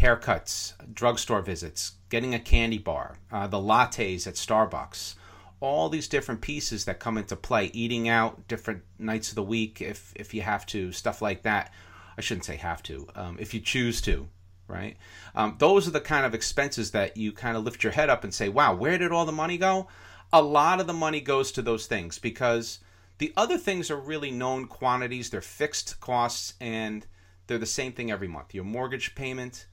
haircuts, 0.00 0.72
drugstore 0.94 1.42
visits, 1.42 1.92
getting 2.08 2.34
a 2.34 2.38
candy 2.38 2.78
bar, 2.78 3.18
uh, 3.30 3.46
the 3.46 3.58
lattes 3.58 4.26
at 4.26 4.34
Starbucks, 4.34 5.16
all 5.60 5.90
these 5.90 6.08
different 6.08 6.40
pieces 6.40 6.86
that 6.86 6.98
come 6.98 7.18
into 7.18 7.36
play, 7.36 7.66
eating 7.74 8.08
out 8.08 8.48
different 8.48 8.82
nights 8.98 9.28
of 9.28 9.34
the 9.34 9.42
week 9.42 9.82
if 9.82 10.14
if 10.16 10.32
you 10.32 10.40
have 10.40 10.64
to, 10.66 10.90
stuff 10.90 11.20
like 11.20 11.42
that. 11.42 11.70
I 12.16 12.22
shouldn't 12.22 12.46
say 12.46 12.56
have 12.56 12.82
to, 12.84 13.06
um, 13.14 13.36
if 13.38 13.52
you 13.52 13.60
choose 13.60 14.00
to, 14.02 14.28
right? 14.66 14.96
Um, 15.34 15.56
those 15.58 15.86
are 15.86 15.90
the 15.92 16.00
kind 16.00 16.24
of 16.24 16.34
expenses 16.34 16.92
that 16.92 17.18
you 17.18 17.32
kind 17.32 17.58
of 17.58 17.64
lift 17.64 17.84
your 17.84 17.92
head 17.92 18.08
up 18.08 18.24
and 18.24 18.32
say, 18.32 18.48
wow, 18.48 18.74
where 18.74 18.96
did 18.96 19.12
all 19.12 19.26
the 19.26 19.32
money 19.32 19.58
go? 19.58 19.88
A 20.32 20.40
lot 20.40 20.80
of 20.80 20.86
the 20.86 20.94
money 20.94 21.20
goes 21.20 21.52
to 21.52 21.62
those 21.62 21.86
things 21.86 22.18
because 22.18 22.78
the 23.20 23.34
other 23.36 23.58
things 23.58 23.90
are 23.90 24.00
really 24.00 24.30
known 24.30 24.66
quantities, 24.66 25.28
they're 25.28 25.42
fixed 25.42 26.00
costs, 26.00 26.54
and 26.58 27.06
they're 27.46 27.58
the 27.58 27.66
same 27.66 27.92
thing 27.92 28.10
every 28.10 28.26
month. 28.26 28.54
Your 28.54 28.64
mortgage 28.64 29.14
payment, 29.14 29.66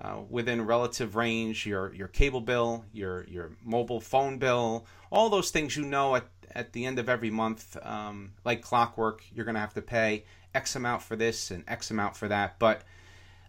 uh, 0.00 0.20
within 0.30 0.64
relative 0.64 1.14
range, 1.14 1.66
your 1.66 1.92
your 1.92 2.08
cable 2.08 2.40
bill, 2.40 2.86
your 2.94 3.24
your 3.24 3.50
mobile 3.62 4.00
phone 4.00 4.38
bill, 4.38 4.86
all 5.12 5.28
those 5.28 5.50
things 5.50 5.76
you 5.76 5.84
know 5.84 6.16
at, 6.16 6.24
at 6.52 6.72
the 6.72 6.86
end 6.86 6.98
of 6.98 7.10
every 7.10 7.30
month, 7.30 7.76
um, 7.82 8.32
like 8.46 8.62
clockwork, 8.62 9.22
you're 9.30 9.44
going 9.44 9.56
to 9.56 9.60
have 9.60 9.74
to 9.74 9.82
pay 9.82 10.24
X 10.54 10.74
amount 10.74 11.02
for 11.02 11.16
this 11.16 11.50
and 11.50 11.64
X 11.68 11.90
amount 11.90 12.16
for 12.16 12.28
that. 12.28 12.58
But 12.58 12.80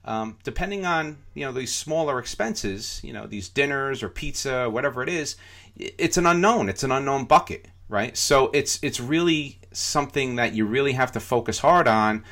um, 0.04 0.40
depending 0.44 0.86
on 0.86 1.20
you 1.34 1.46
know 1.46 1.54
these 1.54 1.74
smaller 1.74 2.20
expenses, 2.20 3.00
you 3.02 3.14
know 3.14 3.26
these 3.26 3.48
dinners 3.48 4.04
or 4.04 4.10
pizza, 4.10 4.70
whatever 4.70 5.04
it 5.04 5.10
is, 5.10 5.38
it's 5.78 6.18
an 6.18 6.26
unknown. 6.26 6.68
It's 6.68 6.84
an 6.84 6.92
unknown 6.92 7.24
bucket 7.24 7.70
right? 7.90 8.18
So 8.18 8.50
it's 8.54 8.80
it's 8.82 9.00
really 9.00 9.60
something 9.72 10.36
that 10.36 10.54
you 10.54 10.66
really 10.66 10.94
have 10.94 11.12
to 11.14 11.20
focus 11.20 11.60
hard 11.60 11.88
on 11.88 12.24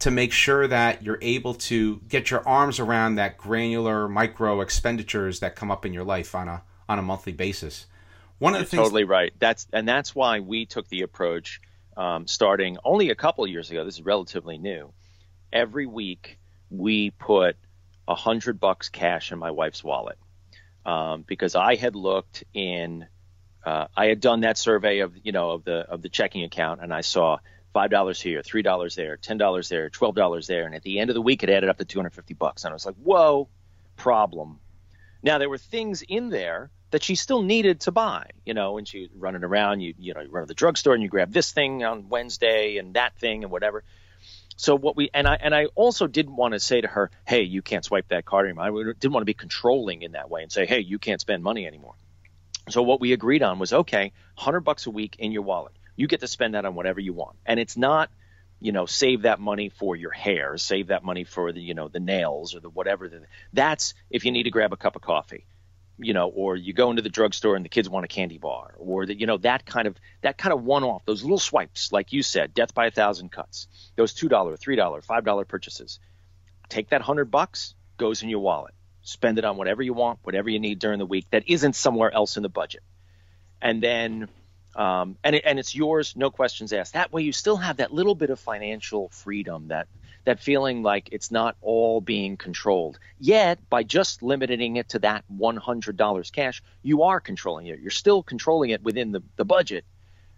to 0.00 0.10
make 0.10 0.32
sure 0.32 0.66
that 0.66 1.02
you're 1.02 1.18
able 1.20 1.54
to 1.54 2.00
get 2.08 2.30
your 2.30 2.46
arms 2.48 2.80
around 2.80 3.16
that 3.16 3.36
granular 3.36 4.08
micro 4.08 4.60
expenditures 4.60 5.40
that 5.40 5.54
come 5.54 5.70
up 5.70 5.84
in 5.84 5.92
your 5.92 6.04
life 6.04 6.34
on 6.34 6.48
a 6.48 6.62
on 6.88 6.98
a 6.98 7.02
monthly 7.02 7.32
basis. 7.32 7.86
One 8.38 8.54
of 8.54 8.60
the 8.60 8.66
things 8.66 8.82
totally 8.82 9.04
right. 9.04 9.32
That's 9.38 9.66
and 9.72 9.86
that's 9.86 10.14
why 10.14 10.40
we 10.40 10.66
took 10.66 10.88
the 10.88 11.02
approach 11.02 11.60
um, 11.96 12.26
starting 12.26 12.78
only 12.84 13.10
a 13.10 13.14
couple 13.14 13.46
years 13.46 13.70
ago. 13.70 13.84
This 13.84 13.94
is 13.94 14.02
relatively 14.02 14.58
new. 14.58 14.92
Every 15.52 15.86
week 15.86 16.38
we 16.70 17.10
put 17.10 17.56
a 18.08 18.14
hundred 18.14 18.58
bucks 18.58 18.88
cash 18.88 19.32
in 19.32 19.38
my 19.38 19.50
wife's 19.50 19.84
wallet 19.84 20.18
um, 20.86 21.22
because 21.26 21.54
I 21.54 21.76
had 21.76 21.94
looked 21.94 22.44
in 22.54 23.06
uh, 23.64 23.86
I 23.96 24.06
had 24.06 24.20
done 24.20 24.40
that 24.40 24.58
survey 24.58 25.00
of 25.00 25.14
you 25.22 25.32
know 25.32 25.50
of 25.50 25.64
the 25.64 25.80
of 25.88 26.02
the 26.02 26.08
checking 26.08 26.44
account, 26.44 26.80
and 26.82 26.92
I 26.92 27.02
saw 27.02 27.38
five 27.72 27.90
dollars 27.90 28.20
here, 28.20 28.42
three 28.42 28.62
dollars 28.62 28.94
there, 28.94 29.16
ten 29.16 29.38
dollars 29.38 29.68
there, 29.68 29.90
twelve 29.90 30.14
dollars 30.14 30.46
there, 30.46 30.66
and 30.66 30.74
at 30.74 30.82
the 30.82 30.98
end 30.98 31.10
of 31.10 31.14
the 31.14 31.22
week, 31.22 31.42
it 31.42 31.50
added 31.50 31.68
up 31.68 31.78
to 31.78 31.84
two 31.84 31.98
hundred 31.98 32.14
fifty 32.14 32.34
bucks, 32.34 32.64
and 32.64 32.70
I 32.70 32.74
was 32.74 32.86
like, 32.86 32.96
whoa, 32.96 33.48
problem. 33.96 34.60
Now 35.22 35.38
there 35.38 35.50
were 35.50 35.58
things 35.58 36.02
in 36.02 36.30
there 36.30 36.70
that 36.90 37.04
she 37.04 37.14
still 37.14 37.42
needed 37.42 37.80
to 37.80 37.92
buy, 37.92 38.30
you 38.44 38.54
know, 38.54 38.78
and 38.78 38.88
she 38.88 39.02
was 39.02 39.10
running 39.14 39.44
around, 39.44 39.80
you 39.80 39.94
you 39.98 40.14
know, 40.14 40.20
you 40.20 40.30
run 40.30 40.42
to 40.42 40.48
the 40.48 40.54
drugstore 40.54 40.94
and 40.94 41.02
you 41.02 41.08
grab 41.08 41.32
this 41.32 41.52
thing 41.52 41.84
on 41.84 42.08
Wednesday 42.08 42.78
and 42.78 42.94
that 42.94 43.14
thing 43.16 43.44
and 43.44 43.52
whatever. 43.52 43.84
So 44.56 44.76
what 44.76 44.96
we 44.96 45.10
and 45.14 45.26
I 45.26 45.38
and 45.40 45.54
I 45.54 45.66
also 45.74 46.06
didn't 46.06 46.36
want 46.36 46.52
to 46.54 46.60
say 46.60 46.80
to 46.80 46.88
her, 46.88 47.10
hey, 47.26 47.42
you 47.42 47.62
can't 47.62 47.84
swipe 47.84 48.08
that 48.08 48.24
card 48.24 48.46
anymore. 48.46 48.64
I 48.64 48.92
didn't 48.98 49.12
want 49.12 49.22
to 49.22 49.26
be 49.26 49.34
controlling 49.34 50.02
in 50.02 50.12
that 50.12 50.28
way 50.28 50.42
and 50.42 50.50
say, 50.50 50.66
hey, 50.66 50.80
you 50.80 50.98
can't 50.98 51.20
spend 51.20 51.42
money 51.42 51.66
anymore. 51.66 51.94
So 52.70 52.82
what 52.82 53.00
we 53.00 53.12
agreed 53.12 53.42
on 53.42 53.58
was 53.58 53.72
okay, 53.72 54.12
100 54.34 54.60
bucks 54.60 54.86
a 54.86 54.90
week 54.90 55.16
in 55.18 55.32
your 55.32 55.42
wallet. 55.42 55.72
You 55.96 56.06
get 56.06 56.20
to 56.20 56.28
spend 56.28 56.54
that 56.54 56.64
on 56.64 56.74
whatever 56.74 57.00
you 57.00 57.12
want. 57.12 57.36
And 57.44 57.60
it's 57.60 57.76
not, 57.76 58.10
you 58.60 58.72
know, 58.72 58.86
save 58.86 59.22
that 59.22 59.40
money 59.40 59.68
for 59.68 59.96
your 59.96 60.10
hair, 60.10 60.56
save 60.56 60.88
that 60.88 61.04
money 61.04 61.24
for 61.24 61.52
the, 61.52 61.60
you 61.60 61.74
know, 61.74 61.88
the 61.88 62.00
nails 62.00 62.54
or 62.54 62.60
the 62.60 62.70
whatever. 62.70 63.08
The, 63.08 63.22
that's 63.52 63.94
if 64.10 64.24
you 64.24 64.32
need 64.32 64.44
to 64.44 64.50
grab 64.50 64.72
a 64.72 64.76
cup 64.76 64.96
of 64.96 65.02
coffee, 65.02 65.46
you 65.98 66.14
know, 66.14 66.28
or 66.28 66.56
you 66.56 66.72
go 66.72 66.90
into 66.90 67.02
the 67.02 67.08
drugstore 67.08 67.56
and 67.56 67.64
the 67.64 67.68
kids 67.68 67.88
want 67.88 68.04
a 68.04 68.08
candy 68.08 68.38
bar 68.38 68.74
or 68.78 69.06
the, 69.06 69.18
you 69.18 69.26
know, 69.26 69.36
that 69.38 69.66
kind 69.66 69.86
of, 69.86 69.96
that 70.22 70.38
kind 70.38 70.52
of 70.52 70.62
one 70.62 70.84
off, 70.84 71.04
those 71.04 71.22
little 71.22 71.38
swipes, 71.38 71.92
like 71.92 72.12
you 72.12 72.22
said, 72.22 72.54
death 72.54 72.74
by 72.74 72.86
a 72.86 72.90
thousand 72.90 73.30
cuts, 73.30 73.66
those 73.96 74.14
$2, 74.14 74.28
$3, 74.28 75.06
$5 75.06 75.48
purchases. 75.48 75.98
Take 76.68 76.90
that 76.90 77.02
hundred 77.02 77.30
bucks, 77.30 77.74
goes 77.98 78.22
in 78.22 78.28
your 78.28 78.40
wallet 78.40 78.74
spend 79.10 79.38
it 79.38 79.44
on 79.44 79.56
whatever 79.56 79.82
you 79.82 79.92
want, 79.92 80.20
whatever 80.22 80.48
you 80.48 80.60
need 80.60 80.78
during 80.78 80.98
the 80.98 81.06
week 81.06 81.26
that 81.30 81.44
isn't 81.48 81.74
somewhere 81.74 82.12
else 82.12 82.36
in 82.36 82.42
the 82.42 82.48
budget. 82.48 82.82
And 83.60 83.82
then, 83.82 84.28
um, 84.76 85.16
and, 85.24 85.34
it, 85.34 85.42
and 85.44 85.58
it's 85.58 85.74
yours, 85.74 86.14
no 86.16 86.30
questions 86.30 86.72
asked. 86.72 86.92
That 86.92 87.12
way 87.12 87.22
you 87.22 87.32
still 87.32 87.56
have 87.56 87.78
that 87.78 87.92
little 87.92 88.14
bit 88.14 88.30
of 88.30 88.38
financial 88.38 89.08
freedom, 89.08 89.68
that, 89.68 89.88
that 90.24 90.38
feeling 90.38 90.84
like 90.84 91.08
it's 91.10 91.32
not 91.32 91.56
all 91.60 92.00
being 92.00 92.36
controlled. 92.36 93.00
Yet, 93.18 93.58
by 93.68 93.82
just 93.82 94.22
limiting 94.22 94.76
it 94.76 94.90
to 94.90 95.00
that 95.00 95.24
$100 95.32 96.32
cash, 96.32 96.62
you 96.82 97.02
are 97.02 97.18
controlling 97.20 97.66
it. 97.66 97.80
You're 97.80 97.90
still 97.90 98.22
controlling 98.22 98.70
it 98.70 98.82
within 98.82 99.10
the, 99.10 99.22
the 99.36 99.44
budget. 99.44 99.84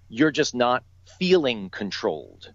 You're 0.09 0.31
just 0.31 0.55
not 0.55 0.83
feeling 1.19 1.69
controlled. 1.69 2.51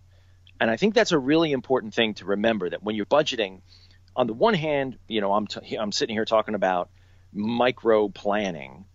And 0.60 0.72
I 0.72 0.78
think 0.78 0.96
that's 0.96 1.12
a 1.12 1.20
really 1.20 1.52
important 1.52 1.94
thing 1.94 2.16
to 2.16 2.26
remember 2.26 2.72
that 2.72 2.82
when 2.82 2.96
you're 2.96 3.06
budgeting– 3.06 3.62
on 4.18 4.26
the 4.26 4.34
one 4.34 4.56
hand, 4.56 4.98
you 5.08 5.22
know, 5.22 5.32
I'm 5.32 5.46
t- 5.46 5.76
I'm 5.76 5.92
sitting 5.92 6.16
here 6.16 6.26
talking 6.26 6.56
about 6.56 6.90
micro 7.32 8.10
planning. 8.10 8.86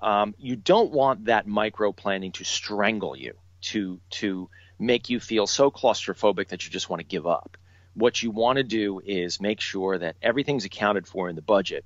Um, 0.00 0.36
you 0.38 0.54
don't 0.54 0.92
want 0.92 1.24
that 1.24 1.48
micro 1.48 1.90
planning 1.90 2.30
to 2.32 2.44
strangle 2.44 3.16
you, 3.16 3.34
to 3.62 4.00
to 4.10 4.48
make 4.78 5.10
you 5.10 5.18
feel 5.18 5.48
so 5.48 5.72
claustrophobic 5.72 6.48
that 6.48 6.64
you 6.64 6.70
just 6.70 6.88
want 6.88 7.00
to 7.00 7.04
give 7.04 7.26
up. 7.26 7.56
What 7.94 8.22
you 8.22 8.30
want 8.30 8.58
to 8.58 8.62
do 8.62 9.00
is 9.04 9.40
make 9.40 9.60
sure 9.60 9.98
that 9.98 10.14
everything's 10.22 10.64
accounted 10.64 11.08
for 11.08 11.28
in 11.28 11.34
the 11.34 11.42
budget 11.42 11.84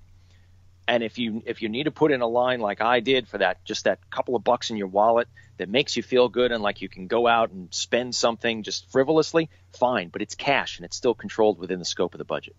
and 0.89 1.03
if 1.03 1.19
you 1.19 1.43
if 1.47 1.63
you 1.63 1.69
need 1.69 1.85
to 1.85 1.91
put 1.91 2.13
in 2.13 2.21
a 2.21 2.27
line 2.27 2.61
like 2.61 2.81
I 2.81 3.01
did 3.01 3.29
for 3.29 3.39
that 3.39 3.65
just 3.65 3.85
that 3.85 3.99
couple 4.11 4.37
of 4.37 4.45
bucks 4.45 4.71
in 4.71 4.77
your 4.77 4.89
wallet 4.89 5.29
that 5.59 5.69
makes 5.69 5.97
you 5.97 6.03
feel 6.03 6.29
good 6.29 6.51
and 6.51 6.63
like 6.63 6.83
you 6.83 6.89
can 6.89 7.07
go 7.07 7.27
out 7.27 7.51
and 7.51 7.73
spend 7.73 8.15
something 8.15 8.63
just 8.63 8.91
frivolously, 8.91 9.51
fine, 9.79 10.09
but 10.09 10.23
it's 10.23 10.35
cash 10.35 10.79
and 10.79 10.85
it's 10.85 10.97
still 10.97 11.15
controlled 11.15 11.59
within 11.59 11.79
the 11.79 11.85
scope 11.85 12.15
of 12.15 12.19
the 12.19 12.25
budget. 12.25 12.57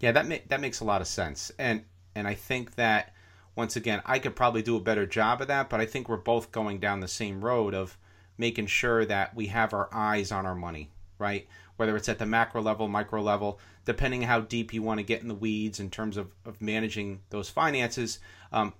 Yeah, 0.00 0.12
that 0.12 0.28
ma- 0.28 0.36
that 0.48 0.60
makes 0.60 0.80
a 0.80 0.84
lot 0.84 1.00
of 1.00 1.06
sense. 1.06 1.52
And 1.58 1.84
and 2.14 2.26
I 2.26 2.34
think 2.34 2.74
that 2.74 3.12
once 3.54 3.76
again, 3.76 4.02
I 4.04 4.18
could 4.18 4.36
probably 4.36 4.62
do 4.62 4.76
a 4.76 4.80
better 4.80 5.06
job 5.06 5.40
of 5.40 5.48
that, 5.48 5.70
but 5.70 5.80
I 5.80 5.86
think 5.86 6.08
we're 6.08 6.16
both 6.16 6.52
going 6.52 6.78
down 6.78 7.00
the 7.00 7.08
same 7.08 7.44
road 7.44 7.74
of 7.74 7.96
making 8.36 8.66
sure 8.66 9.06
that 9.06 9.34
we 9.34 9.46
have 9.46 9.72
our 9.72 9.88
eyes 9.92 10.30
on 10.30 10.44
our 10.44 10.54
money, 10.54 10.90
right? 11.18 11.46
Whether 11.76 11.96
it's 11.96 12.08
at 12.08 12.18
the 12.18 12.26
macro 12.26 12.62
level, 12.62 12.88
micro 12.88 13.22
level, 13.22 13.60
depending 13.84 14.22
how 14.22 14.40
deep 14.40 14.72
you 14.72 14.82
want 14.82 14.98
to 14.98 15.04
get 15.04 15.22
in 15.22 15.28
the 15.28 15.34
weeds 15.34 15.80
in 15.80 15.90
terms 15.90 16.16
of, 16.16 16.30
of 16.44 16.60
managing 16.60 17.20
those 17.30 17.48
finances, 17.48 18.18
um, 18.52 18.72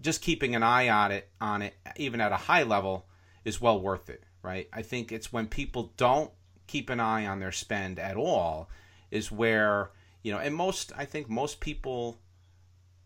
just 0.00 0.22
keeping 0.22 0.54
an 0.54 0.62
eye 0.62 0.88
on 0.88 1.12
it, 1.12 1.28
on 1.40 1.62
it, 1.62 1.74
even 1.96 2.20
at 2.20 2.32
a 2.32 2.36
high 2.36 2.62
level, 2.62 3.06
is 3.44 3.60
well 3.60 3.80
worth 3.80 4.08
it, 4.10 4.24
right? 4.42 4.68
I 4.72 4.82
think 4.82 5.10
it's 5.10 5.32
when 5.32 5.48
people 5.48 5.92
don't 5.96 6.30
keep 6.66 6.90
an 6.90 7.00
eye 7.00 7.26
on 7.26 7.40
their 7.40 7.52
spend 7.52 7.98
at 7.98 8.16
all, 8.16 8.68
is 9.10 9.32
where 9.32 9.90
you 10.22 10.32
know, 10.32 10.38
and 10.38 10.54
most 10.54 10.92
I 10.96 11.04
think 11.04 11.28
most 11.28 11.60
people 11.60 12.18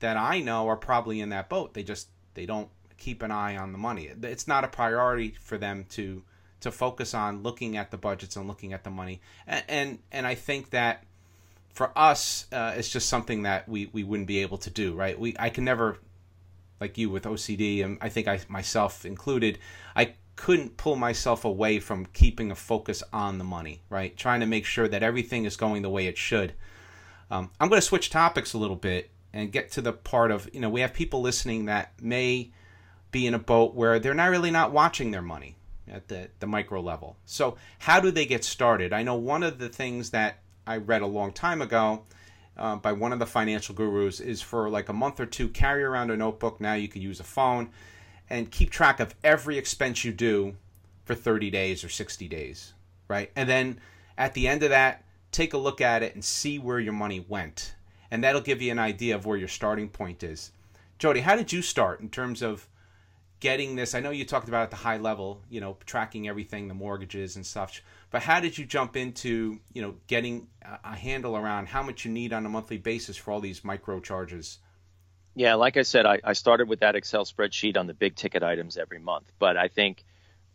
that 0.00 0.16
I 0.16 0.40
know 0.40 0.68
are 0.68 0.76
probably 0.76 1.20
in 1.20 1.28
that 1.28 1.48
boat. 1.48 1.74
They 1.74 1.82
just 1.82 2.08
they 2.34 2.46
don't 2.46 2.68
keep 2.96 3.22
an 3.22 3.30
eye 3.30 3.56
on 3.56 3.72
the 3.72 3.78
money. 3.78 4.10
It's 4.22 4.48
not 4.48 4.64
a 4.64 4.68
priority 4.68 5.34
for 5.40 5.58
them 5.58 5.86
to 5.90 6.24
to 6.62 6.72
focus 6.72 7.14
on 7.14 7.42
looking 7.42 7.76
at 7.76 7.90
the 7.90 7.96
budgets 7.96 8.36
and 8.36 8.48
looking 8.48 8.72
at 8.72 8.84
the 8.84 8.90
money. 8.90 9.20
And 9.46 9.64
and, 9.68 9.98
and 10.10 10.26
I 10.26 10.34
think 10.34 10.70
that 10.70 11.04
for 11.72 11.96
us, 11.96 12.46
uh, 12.52 12.74
it's 12.76 12.90
just 12.90 13.08
something 13.08 13.42
that 13.42 13.68
we, 13.68 13.88
we 13.92 14.04
wouldn't 14.04 14.28
be 14.28 14.40
able 14.40 14.58
to 14.58 14.70
do, 14.70 14.94
right? 14.94 15.18
We 15.18 15.34
I 15.38 15.50
can 15.50 15.64
never, 15.64 15.98
like 16.80 16.98
you 16.98 17.10
with 17.10 17.24
OCD, 17.24 17.84
and 17.84 17.98
I 18.00 18.08
think 18.08 18.28
I 18.28 18.40
myself 18.48 19.04
included, 19.04 19.58
I 19.96 20.14
couldn't 20.36 20.76
pull 20.76 20.96
myself 20.96 21.44
away 21.44 21.78
from 21.78 22.06
keeping 22.06 22.50
a 22.50 22.54
focus 22.54 23.02
on 23.12 23.38
the 23.38 23.44
money, 23.44 23.82
right? 23.90 24.16
Trying 24.16 24.40
to 24.40 24.46
make 24.46 24.64
sure 24.64 24.88
that 24.88 25.02
everything 25.02 25.44
is 25.44 25.56
going 25.56 25.82
the 25.82 25.90
way 25.90 26.06
it 26.06 26.16
should. 26.16 26.54
Um, 27.30 27.50
I'm 27.60 27.68
going 27.68 27.80
to 27.80 27.86
switch 27.86 28.10
topics 28.10 28.52
a 28.52 28.58
little 28.58 28.76
bit 28.76 29.10
and 29.32 29.50
get 29.50 29.70
to 29.72 29.80
the 29.80 29.92
part 29.92 30.30
of 30.30 30.48
you 30.52 30.60
know 30.60 30.68
we 30.68 30.82
have 30.82 30.92
people 30.92 31.20
listening 31.20 31.66
that 31.66 31.92
may 32.00 32.50
be 33.10 33.26
in 33.26 33.34
a 33.34 33.38
boat 33.38 33.74
where 33.74 33.98
they're 33.98 34.14
not 34.14 34.30
really 34.30 34.50
not 34.50 34.72
watching 34.72 35.10
their 35.10 35.22
money 35.22 35.56
at 35.90 36.08
the, 36.08 36.28
the 36.40 36.46
micro 36.46 36.80
level. 36.80 37.16
So 37.24 37.56
how 37.80 38.00
do 38.00 38.10
they 38.10 38.26
get 38.26 38.44
started? 38.44 38.92
I 38.92 39.02
know 39.02 39.14
one 39.14 39.42
of 39.42 39.58
the 39.58 39.68
things 39.68 40.10
that 40.10 40.38
I 40.66 40.76
read 40.76 41.02
a 41.02 41.06
long 41.06 41.32
time 41.32 41.60
ago 41.60 42.04
uh, 42.56 42.76
by 42.76 42.92
one 42.92 43.12
of 43.12 43.18
the 43.18 43.26
financial 43.26 43.74
gurus 43.74 44.20
is 44.20 44.42
for 44.42 44.68
like 44.70 44.88
a 44.88 44.92
month 44.92 45.18
or 45.20 45.26
two 45.26 45.48
carry 45.48 45.82
around 45.82 46.10
a 46.10 46.16
notebook. 46.16 46.60
Now 46.60 46.74
you 46.74 46.88
could 46.88 47.02
use 47.02 47.20
a 47.20 47.24
phone 47.24 47.70
and 48.30 48.50
keep 48.50 48.70
track 48.70 49.00
of 49.00 49.14
every 49.24 49.58
expense 49.58 50.04
you 50.04 50.12
do 50.12 50.56
for 51.04 51.14
30 51.14 51.50
days 51.50 51.82
or 51.82 51.88
60 51.88 52.28
days, 52.28 52.74
right? 53.08 53.30
And 53.34 53.48
then 53.48 53.80
at 54.16 54.34
the 54.34 54.46
end 54.46 54.62
of 54.62 54.70
that, 54.70 55.04
take 55.32 55.54
a 55.54 55.58
look 55.58 55.80
at 55.80 56.02
it 56.02 56.14
and 56.14 56.24
see 56.24 56.58
where 56.58 56.78
your 56.78 56.92
money 56.92 57.24
went 57.26 57.74
and 58.12 58.22
that'll 58.22 58.42
give 58.42 58.60
you 58.60 58.70
an 58.70 58.78
idea 58.78 59.14
of 59.14 59.24
where 59.24 59.38
your 59.38 59.48
starting 59.48 59.88
point 59.88 60.22
is. 60.22 60.52
Jody, 60.98 61.20
how 61.20 61.34
did 61.34 61.50
you 61.50 61.62
start 61.62 62.00
in 62.00 62.10
terms 62.10 62.42
of 62.42 62.68
getting 63.42 63.74
this? 63.74 63.92
I 63.92 63.98
know 64.00 64.10
you 64.10 64.24
talked 64.24 64.46
about 64.46 64.62
at 64.62 64.70
the 64.70 64.76
high 64.76 64.98
level, 64.98 65.42
you 65.50 65.60
know, 65.60 65.76
tracking 65.84 66.28
everything, 66.28 66.68
the 66.68 66.74
mortgages 66.74 67.34
and 67.34 67.44
such. 67.44 67.82
But 68.12 68.22
how 68.22 68.38
did 68.38 68.56
you 68.56 68.64
jump 68.64 68.96
into, 68.96 69.58
you 69.72 69.82
know, 69.82 69.96
getting 70.06 70.46
a 70.62 70.94
handle 70.94 71.36
around 71.36 71.66
how 71.66 71.82
much 71.82 72.04
you 72.04 72.12
need 72.12 72.32
on 72.32 72.46
a 72.46 72.48
monthly 72.48 72.78
basis 72.78 73.16
for 73.16 73.32
all 73.32 73.40
these 73.40 73.64
micro 73.64 73.98
charges? 73.98 74.58
Yeah, 75.34 75.54
like 75.54 75.76
I 75.76 75.82
said, 75.82 76.06
I, 76.06 76.20
I 76.22 76.34
started 76.34 76.68
with 76.68 76.80
that 76.80 76.94
Excel 76.94 77.24
spreadsheet 77.24 77.76
on 77.76 77.88
the 77.88 77.94
big 77.94 78.14
ticket 78.14 78.44
items 78.44 78.76
every 78.76 79.00
month. 79.00 79.32
But 79.40 79.56
I 79.56 79.66
think 79.66 80.04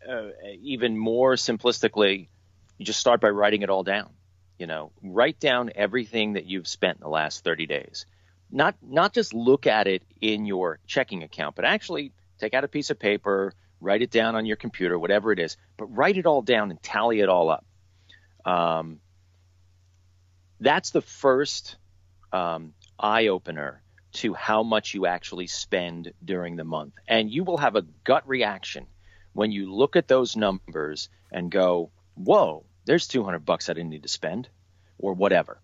uh, 0.09 0.29
even 0.61 0.97
more 0.97 1.33
simplistically, 1.33 2.29
you 2.77 2.85
just 2.85 3.01
start 3.01 3.19
by 3.19 3.31
writing 3.31 3.63
it 3.63 3.69
all 3.69 3.83
down. 3.83 4.11
You 4.57 4.65
know, 4.65 4.93
write 5.03 5.41
down 5.41 5.71
everything 5.75 6.33
that 6.33 6.45
you've 6.45 6.69
spent 6.69 6.99
in 6.99 7.03
the 7.03 7.09
last 7.09 7.43
30 7.43 7.65
days. 7.65 8.05
Not 8.49 8.75
not 8.81 9.13
just 9.13 9.33
look 9.33 9.67
at 9.67 9.87
it 9.87 10.03
in 10.21 10.45
your 10.45 10.79
checking 10.87 11.23
account, 11.23 11.57
but 11.57 11.65
actually 11.65 12.13
take 12.39 12.53
out 12.53 12.63
a 12.63 12.67
piece 12.67 12.89
of 12.89 12.99
paper, 12.99 13.53
write 13.79 14.01
it 14.01 14.11
down 14.11 14.35
on 14.35 14.45
your 14.45 14.57
computer, 14.57 14.97
whatever 14.97 15.31
it 15.31 15.39
is, 15.39 15.57
but 15.77 15.85
write 15.85 16.17
it 16.17 16.25
all 16.25 16.41
down 16.41 16.71
and 16.71 16.81
tally 16.81 17.19
it 17.19 17.29
all 17.29 17.49
up. 17.49 17.65
Um, 18.45 18.99
that's 20.59 20.91
the 20.91 21.01
first 21.01 21.75
um, 22.31 22.73
eye 22.99 23.27
opener 23.27 23.81
to 24.13 24.33
how 24.33 24.63
much 24.63 24.93
you 24.93 25.05
actually 25.05 25.47
spend 25.47 26.13
during 26.23 26.55
the 26.55 26.63
month. 26.63 26.93
And 27.07 27.29
you 27.29 27.43
will 27.43 27.57
have 27.57 27.75
a 27.75 27.83
gut 28.03 28.27
reaction 28.27 28.87
when 29.33 29.51
you 29.51 29.71
look 29.71 29.95
at 29.95 30.07
those 30.07 30.35
numbers 30.35 31.09
and 31.31 31.51
go, 31.51 31.91
whoa, 32.15 32.65
there's 32.85 33.07
200 33.07 33.39
bucks 33.39 33.69
I 33.69 33.73
didn't 33.73 33.91
need 33.91 34.03
to 34.03 34.09
spend 34.09 34.49
or 34.97 35.13
whatever. 35.13 35.61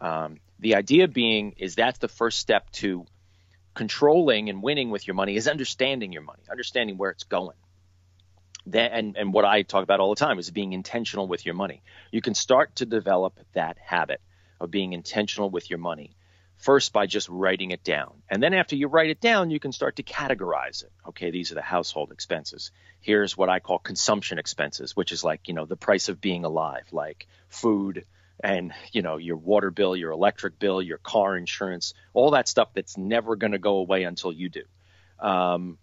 Um, 0.00 0.38
the 0.58 0.76
idea 0.76 1.08
being 1.08 1.54
is 1.58 1.74
that's 1.74 1.98
the 1.98 2.08
first 2.08 2.38
step 2.38 2.70
to 2.72 3.04
controlling 3.74 4.48
and 4.48 4.62
winning 4.62 4.90
with 4.90 5.06
your 5.06 5.14
money 5.14 5.36
is 5.36 5.48
understanding 5.48 6.12
your 6.12 6.22
money, 6.22 6.42
understanding 6.50 6.96
where 6.98 7.10
it's 7.10 7.24
going. 7.24 7.56
That, 8.66 8.92
and, 8.92 9.16
and 9.16 9.32
what 9.32 9.44
I 9.44 9.62
talk 9.62 9.82
about 9.82 10.00
all 10.00 10.14
the 10.14 10.20
time 10.20 10.38
is 10.38 10.50
being 10.50 10.72
intentional 10.72 11.26
with 11.26 11.46
your 11.46 11.54
money. 11.54 11.82
You 12.10 12.20
can 12.20 12.34
start 12.34 12.76
to 12.76 12.86
develop 12.86 13.38
that 13.54 13.78
habit 13.78 14.20
of 14.60 14.70
being 14.70 14.92
intentional 14.92 15.50
with 15.50 15.70
your 15.70 15.78
money 15.78 16.16
first 16.60 16.92
by 16.92 17.06
just 17.06 17.28
writing 17.30 17.70
it 17.70 17.82
down. 17.82 18.22
And 18.28 18.42
then 18.42 18.52
after 18.52 18.76
you 18.76 18.86
write 18.88 19.08
it 19.08 19.20
down, 19.20 19.50
you 19.50 19.58
can 19.58 19.72
start 19.72 19.96
to 19.96 20.02
categorize 20.02 20.84
it. 20.84 20.92
Okay, 21.08 21.30
these 21.30 21.50
are 21.50 21.54
the 21.54 21.62
household 21.62 22.12
expenses. 22.12 22.70
Here's 23.00 23.36
what 23.36 23.48
I 23.48 23.60
call 23.60 23.78
consumption 23.78 24.38
expenses, 24.38 24.94
which 24.94 25.10
is 25.10 25.24
like, 25.24 25.48
you 25.48 25.54
know, 25.54 25.64
the 25.64 25.76
price 25.76 26.10
of 26.10 26.20
being 26.20 26.44
alive, 26.44 26.86
like 26.92 27.26
food 27.48 28.04
and, 28.42 28.72
you 28.92 29.02
know, 29.02 29.16
your 29.16 29.36
water 29.36 29.70
bill, 29.70 29.94
your 29.94 30.10
electric 30.10 30.58
bill, 30.58 30.80
your 30.80 30.98
car 30.98 31.36
insurance, 31.36 31.94
all 32.14 32.32
that 32.32 32.48
stuff 32.48 32.70
that's 32.74 32.96
never 32.96 33.36
going 33.36 33.52
to 33.52 33.58
go 33.58 33.76
away 33.76 34.04
until 34.04 34.32
you 34.32 34.48
do. 34.48 34.62
Um, 35.18 35.78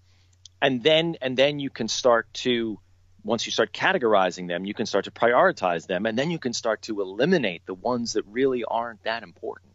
and 0.62 0.82
then 0.82 1.17
and 1.22 1.38
then 1.38 1.60
you 1.60 1.70
can 1.70 1.88
start 1.88 2.34
to 2.34 2.80
once 3.24 3.46
you 3.46 3.52
start 3.52 3.74
categorizing 3.74 4.48
them, 4.48 4.65
you 4.65 4.74
can 4.74 4.86
start 4.86 5.06
to 5.06 5.12
prioritize 5.12 5.86
them, 5.86 6.06
and 6.06 6.17
then 6.17 6.32
you 6.32 6.39
can 6.39 6.54
start 6.54 6.84
to 6.84 7.02
eliminate 7.02 7.65
the 7.65 7.74
ones 7.74 8.13
that 8.13 8.24
really 8.28 8.63
aren't 8.63 9.04
that 9.04 9.22
important. 9.22 9.74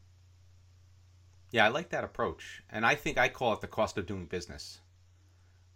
Yeah, 1.50 1.66
I 1.66 1.68
like 1.68 1.90
that 1.90 2.02
approach, 2.02 2.62
and 2.70 2.86
I 2.86 2.94
think 2.94 3.18
I 3.18 3.28
call 3.28 3.52
it 3.52 3.60
the 3.60 3.66
cost 3.66 3.98
of 3.98 4.06
doing 4.06 4.26
business, 4.26 4.80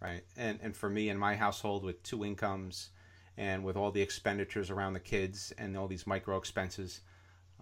right? 0.01 0.23
And 0.35 0.59
and 0.61 0.75
for 0.75 0.89
me 0.89 1.09
in 1.09 1.17
my 1.17 1.35
household 1.35 1.83
with 1.83 2.01
two 2.03 2.25
incomes, 2.25 2.89
and 3.37 3.63
with 3.63 3.77
all 3.77 3.91
the 3.91 4.01
expenditures 4.01 4.69
around 4.69 4.93
the 4.93 4.99
kids 4.99 5.53
and 5.57 5.77
all 5.77 5.87
these 5.87 6.07
micro 6.07 6.37
expenses, 6.37 7.01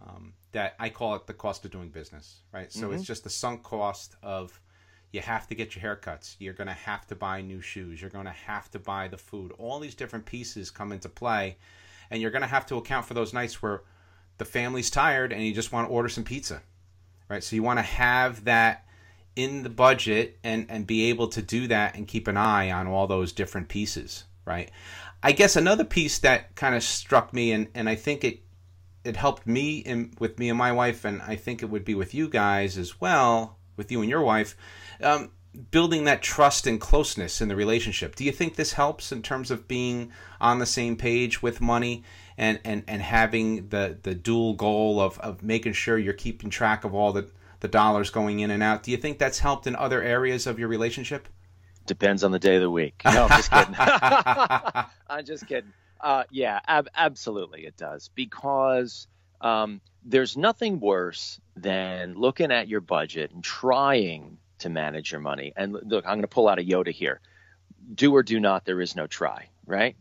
um, 0.02 0.34
that 0.52 0.76
I 0.80 0.90
call 0.90 1.16
it 1.16 1.28
the 1.28 1.34
cost 1.34 1.66
of 1.66 1.72
doing 1.72 1.90
business, 1.90 2.42
right? 2.54 2.72
So 2.72 2.88
mm-hmm. 2.88 2.96
it's 2.96 3.04
just 3.04 3.24
the 3.24 3.30
sunk 3.30 3.64
cost 3.64 4.16
of 4.24 4.60
you 5.12 5.22
have 5.22 5.48
to 5.48 5.56
get 5.56 5.76
your 5.76 5.96
haircuts, 5.96 6.36
you're 6.40 6.54
going 6.54 6.68
to 6.68 6.74
have 6.74 7.08
to 7.08 7.16
buy 7.16 7.42
new 7.42 7.62
shoes, 7.62 8.02
you're 8.02 8.10
going 8.10 8.26
to 8.26 8.32
have 8.32 8.70
to 8.72 8.80
buy 8.80 9.08
the 9.08 9.18
food. 9.18 9.54
All 9.58 9.80
these 9.80 9.96
different 9.96 10.26
pieces 10.26 10.72
come 10.72 10.92
into 10.92 11.10
play, 11.10 11.58
and 12.10 12.22
you're 12.22 12.32
going 12.32 12.42
to 12.42 12.48
have 12.48 12.66
to 12.68 12.76
account 12.76 13.06
for 13.06 13.14
those 13.14 13.34
nights 13.34 13.62
where 13.62 13.84
the 14.38 14.46
family's 14.46 14.90
tired 14.90 15.32
and 15.32 15.44
you 15.44 15.54
just 15.54 15.72
want 15.72 15.88
to 15.88 15.94
order 15.94 16.10
some 16.10 16.24
pizza 16.26 16.62
right? 17.30 17.44
So 17.44 17.56
you 17.56 17.64
want 17.64 17.80
to 17.80 17.84
have 17.84 18.46
that 18.46 18.86
in 19.36 19.64
the 19.64 19.70
budget 19.70 20.38
and 20.44 20.66
and 20.70 20.88
be 20.88 21.10
able 21.10 21.28
to 21.30 21.42
do 21.42 21.68
that 21.68 21.96
and 21.96 22.08
keep 22.08 22.28
an 22.28 22.38
eye 22.38 22.72
on 22.72 22.88
all 22.88 23.08
those 23.08 23.34
different 23.34 23.68
pieces, 23.68 24.26
right? 24.46 24.72
I 25.26 25.32
guess 25.32 25.56
another 25.56 25.84
piece 25.84 26.20
that 26.20 26.54
kind 26.54 26.76
of 26.76 26.84
struck 26.84 27.34
me 27.34 27.52
and 27.52 27.68
and 27.74 27.90
I 27.90 27.96
think 27.96 28.24
it 28.24 28.42
it 29.04 29.16
helped 29.16 29.48
me 29.48 29.80
in, 29.80 30.14
with 30.20 30.38
me 30.38 30.50
and 30.50 30.58
my 30.58 30.72
wife 30.72 31.04
and 31.04 31.20
I 31.20 31.36
think 31.36 31.64
it 31.64 31.66
would 31.72 31.84
be 31.84 31.96
with 31.96 32.14
you 32.14 32.30
guys 32.30 32.78
as 32.78 33.02
well, 33.02 33.58
with 33.76 33.92
you 33.92 34.02
and 34.02 34.10
your 34.10 34.22
wife. 34.22 34.56
Um, 35.02 35.32
building 35.72 36.04
that 36.04 36.22
trust 36.22 36.68
and 36.68 36.80
closeness 36.80 37.42
in 37.42 37.48
the 37.48 37.56
relationship. 37.56 38.16
Do 38.16 38.24
you 38.24 38.32
think 38.32 38.56
this 38.56 38.74
helps 38.74 39.12
in 39.12 39.24
terms 39.24 39.50
of 39.50 39.68
being 39.68 40.12
on 40.40 40.60
the 40.60 40.66
same 40.68 40.96
page 40.96 41.42
with 41.42 41.60
money 41.60 42.04
and, 42.38 42.60
and, 42.64 42.84
and 42.88 43.02
having 43.02 43.70
the, 43.70 43.98
the 44.04 44.14
dual 44.14 44.54
goal 44.54 45.00
of, 45.00 45.18
of 45.20 45.42
making 45.42 45.74
sure 45.74 45.98
you're 45.98 46.14
keeping 46.14 46.52
track 46.52 46.84
of 46.84 46.94
all 46.94 47.14
the, 47.14 47.32
the 47.62 47.68
dollars 47.68 48.12
going 48.12 48.42
in 48.42 48.52
and 48.52 48.62
out? 48.62 48.84
Do 48.84 48.92
you 48.92 48.98
think 48.98 49.18
that's 49.18 49.40
helped 49.40 49.66
in 49.66 49.76
other 49.76 50.04
areas 50.04 50.46
of 50.46 50.60
your 50.60 50.68
relationship? 50.68 51.28
Depends 51.86 52.24
on 52.24 52.32
the 52.32 52.40
day 52.40 52.56
of 52.56 52.62
the 52.62 52.70
week. 52.70 53.02
No, 53.06 53.26
I'm 53.26 53.30
just 53.30 53.52
kidding. 53.52 53.76
I'm 55.10 55.26
just 55.26 55.48
kidding. 55.48 55.74
Uh, 56.00 56.24
yeah, 56.32 56.60
ab- 56.68 56.90
absolutely, 56.96 57.66
it 57.66 57.78
does 57.78 58.10
because 58.16 59.08
um, 59.42 59.82
there's 60.04 60.36
nothing 60.36 60.80
worse 60.80 61.40
than 61.56 62.16
looking 62.16 62.52
at 62.52 62.68
your 62.68 62.82
budget 62.82 63.32
and 63.32 63.44
trying 63.44 64.38
to 64.60 64.70
manage 64.70 65.12
your 65.12 65.22
money. 65.22 65.54
And 65.56 65.74
look, 65.74 66.06
I'm 66.06 66.14
going 66.14 66.22
to 66.22 66.28
pull 66.28 66.48
out 66.48 66.60
a 66.60 66.64
Yoda 66.64 66.92
here. 66.92 67.22
Do 67.94 68.16
or 68.16 68.24
do 68.24 68.40
not, 68.40 68.66
there 68.66 68.82
is 68.82 68.96
no 68.96 69.08
try, 69.08 69.50
right? 69.66 69.96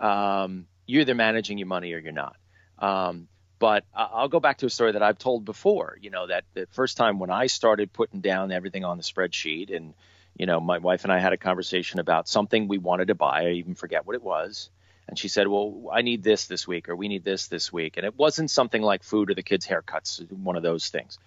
Um, 0.00 0.66
you're 0.86 1.02
either 1.02 1.14
managing 1.14 1.58
your 1.58 1.66
money 1.66 1.92
or 1.92 1.98
you're 1.98 2.12
not. 2.12 2.36
Um, 2.78 3.28
but 3.58 3.84
I'll 3.94 4.28
go 4.28 4.40
back 4.40 4.58
to 4.58 4.66
a 4.66 4.70
story 4.70 4.92
that 4.92 5.02
I've 5.02 5.18
told 5.18 5.44
before. 5.44 5.96
You 6.00 6.10
know, 6.10 6.26
that 6.26 6.44
the 6.54 6.66
first 6.72 6.96
time 6.96 7.18
when 7.18 7.30
I 7.30 7.46
started 7.46 7.92
putting 7.92 8.20
down 8.20 8.52
everything 8.52 8.84
on 8.84 8.98
the 8.98 9.02
spreadsheet, 9.02 9.74
and 9.74 9.94
you 10.38 10.46
know, 10.46 10.60
my 10.60 10.78
wife 10.78 11.04
and 11.04 11.12
I 11.12 11.18
had 11.18 11.32
a 11.32 11.36
conversation 11.36 12.00
about 12.00 12.28
something 12.28 12.68
we 12.68 12.78
wanted 12.78 13.08
to 13.08 13.14
buy. 13.14 13.46
I 13.46 13.50
even 13.52 13.74
forget 13.74 14.06
what 14.06 14.16
it 14.16 14.22
was. 14.22 14.70
And 15.08 15.18
she 15.18 15.28
said, 15.28 15.46
"Well, 15.46 15.90
I 15.92 16.02
need 16.02 16.22
this 16.22 16.46
this 16.46 16.66
week, 16.66 16.88
or 16.88 16.96
we 16.96 17.08
need 17.08 17.24
this 17.24 17.46
this 17.46 17.72
week." 17.72 17.96
And 17.96 18.04
it 18.04 18.16
wasn't 18.16 18.50
something 18.50 18.82
like 18.82 19.04
food 19.04 19.30
or 19.30 19.34
the 19.34 19.42
kids' 19.42 19.66
haircuts, 19.66 20.30
one 20.32 20.56
of 20.56 20.62
those 20.62 20.88
things. 20.88 21.18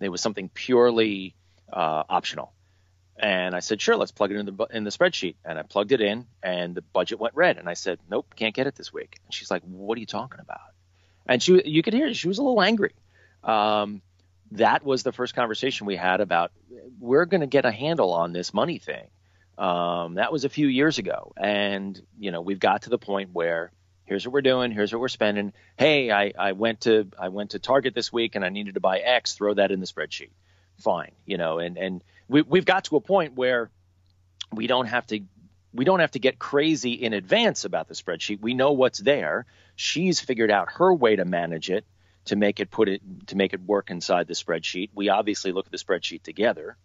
It 0.00 0.08
was 0.08 0.20
something 0.20 0.48
purely 0.48 1.34
uh, 1.70 2.04
optional. 2.08 2.52
And 3.18 3.54
I 3.54 3.60
said, 3.60 3.80
sure, 3.80 3.96
let's 3.96 4.12
plug 4.12 4.30
it 4.30 4.36
in 4.36 4.46
the 4.46 4.66
in 4.72 4.84
the 4.84 4.90
spreadsheet. 4.90 5.36
And 5.44 5.58
I 5.58 5.62
plugged 5.62 5.92
it 5.92 6.00
in, 6.00 6.26
and 6.42 6.74
the 6.74 6.82
budget 6.82 7.18
went 7.18 7.34
red. 7.34 7.58
And 7.58 7.68
I 7.68 7.74
said, 7.74 7.98
nope, 8.10 8.34
can't 8.36 8.54
get 8.54 8.66
it 8.66 8.74
this 8.74 8.92
week. 8.92 9.18
And 9.24 9.34
she's 9.34 9.50
like, 9.50 9.62
what 9.62 9.96
are 9.96 10.00
you 10.00 10.06
talking 10.06 10.40
about? 10.40 10.60
and 11.28 11.42
she 11.42 11.62
you 11.64 11.82
could 11.82 11.94
hear 11.94 12.12
she 12.14 12.28
was 12.28 12.38
a 12.38 12.42
little 12.42 12.62
angry. 12.62 12.92
Um, 13.44 14.02
that 14.52 14.84
was 14.84 15.02
the 15.02 15.12
first 15.12 15.34
conversation 15.34 15.86
we 15.86 15.96
had 15.96 16.20
about 16.20 16.52
we're 17.00 17.24
going 17.24 17.40
to 17.40 17.46
get 17.46 17.64
a 17.64 17.70
handle 17.70 18.12
on 18.12 18.32
this 18.32 18.54
money 18.54 18.78
thing. 18.78 19.08
Um, 19.58 20.14
that 20.14 20.32
was 20.32 20.44
a 20.44 20.48
few 20.48 20.66
years 20.66 20.98
ago, 20.98 21.32
and 21.36 22.00
you 22.18 22.30
know 22.30 22.42
we've 22.42 22.60
got 22.60 22.82
to 22.82 22.90
the 22.90 22.98
point 22.98 23.30
where 23.32 23.72
here's 24.04 24.26
what 24.26 24.32
we're 24.32 24.42
doing, 24.42 24.70
here's 24.70 24.92
what 24.92 25.00
we're 25.00 25.08
spending. 25.08 25.52
Hey, 25.76 26.10
I, 26.10 26.32
I 26.38 26.52
went 26.52 26.82
to 26.82 27.08
I 27.18 27.28
went 27.28 27.50
to 27.50 27.58
Target 27.58 27.94
this 27.94 28.12
week 28.12 28.34
and 28.34 28.44
I 28.44 28.50
needed 28.50 28.74
to 28.74 28.80
buy 28.80 28.98
X. 28.98 29.34
Throw 29.34 29.54
that 29.54 29.70
in 29.70 29.80
the 29.80 29.86
spreadsheet. 29.86 30.30
Fine, 30.78 31.12
you 31.24 31.38
know, 31.38 31.58
and 31.58 31.78
and 31.78 32.04
we, 32.28 32.42
we've 32.42 32.66
got 32.66 32.84
to 32.84 32.96
a 32.96 33.00
point 33.00 33.34
where 33.34 33.70
we 34.52 34.66
don't 34.66 34.86
have 34.86 35.06
to 35.06 35.20
we 35.72 35.84
don't 35.84 36.00
have 36.00 36.12
to 36.12 36.18
get 36.18 36.38
crazy 36.38 36.92
in 36.92 37.12
advance 37.12 37.64
about 37.64 37.88
the 37.88 37.94
spreadsheet. 37.94 38.40
We 38.40 38.54
know 38.54 38.72
what's 38.72 38.98
there. 38.98 39.46
She's 39.74 40.20
figured 40.20 40.50
out 40.50 40.72
her 40.72 40.92
way 40.92 41.16
to 41.16 41.24
manage 41.24 41.70
it 41.70 41.84
to 42.26 42.36
make 42.36 42.60
it 42.60 42.70
put 42.70 42.88
it 42.88 43.02
to 43.28 43.36
make 43.36 43.52
it 43.52 43.60
work 43.60 43.90
inside 43.90 44.26
the 44.26 44.34
spreadsheet. 44.34 44.90
We 44.94 45.08
obviously 45.08 45.52
look 45.52 45.66
at 45.66 45.72
the 45.72 45.78
spreadsheet 45.78 46.22
together. 46.22 46.76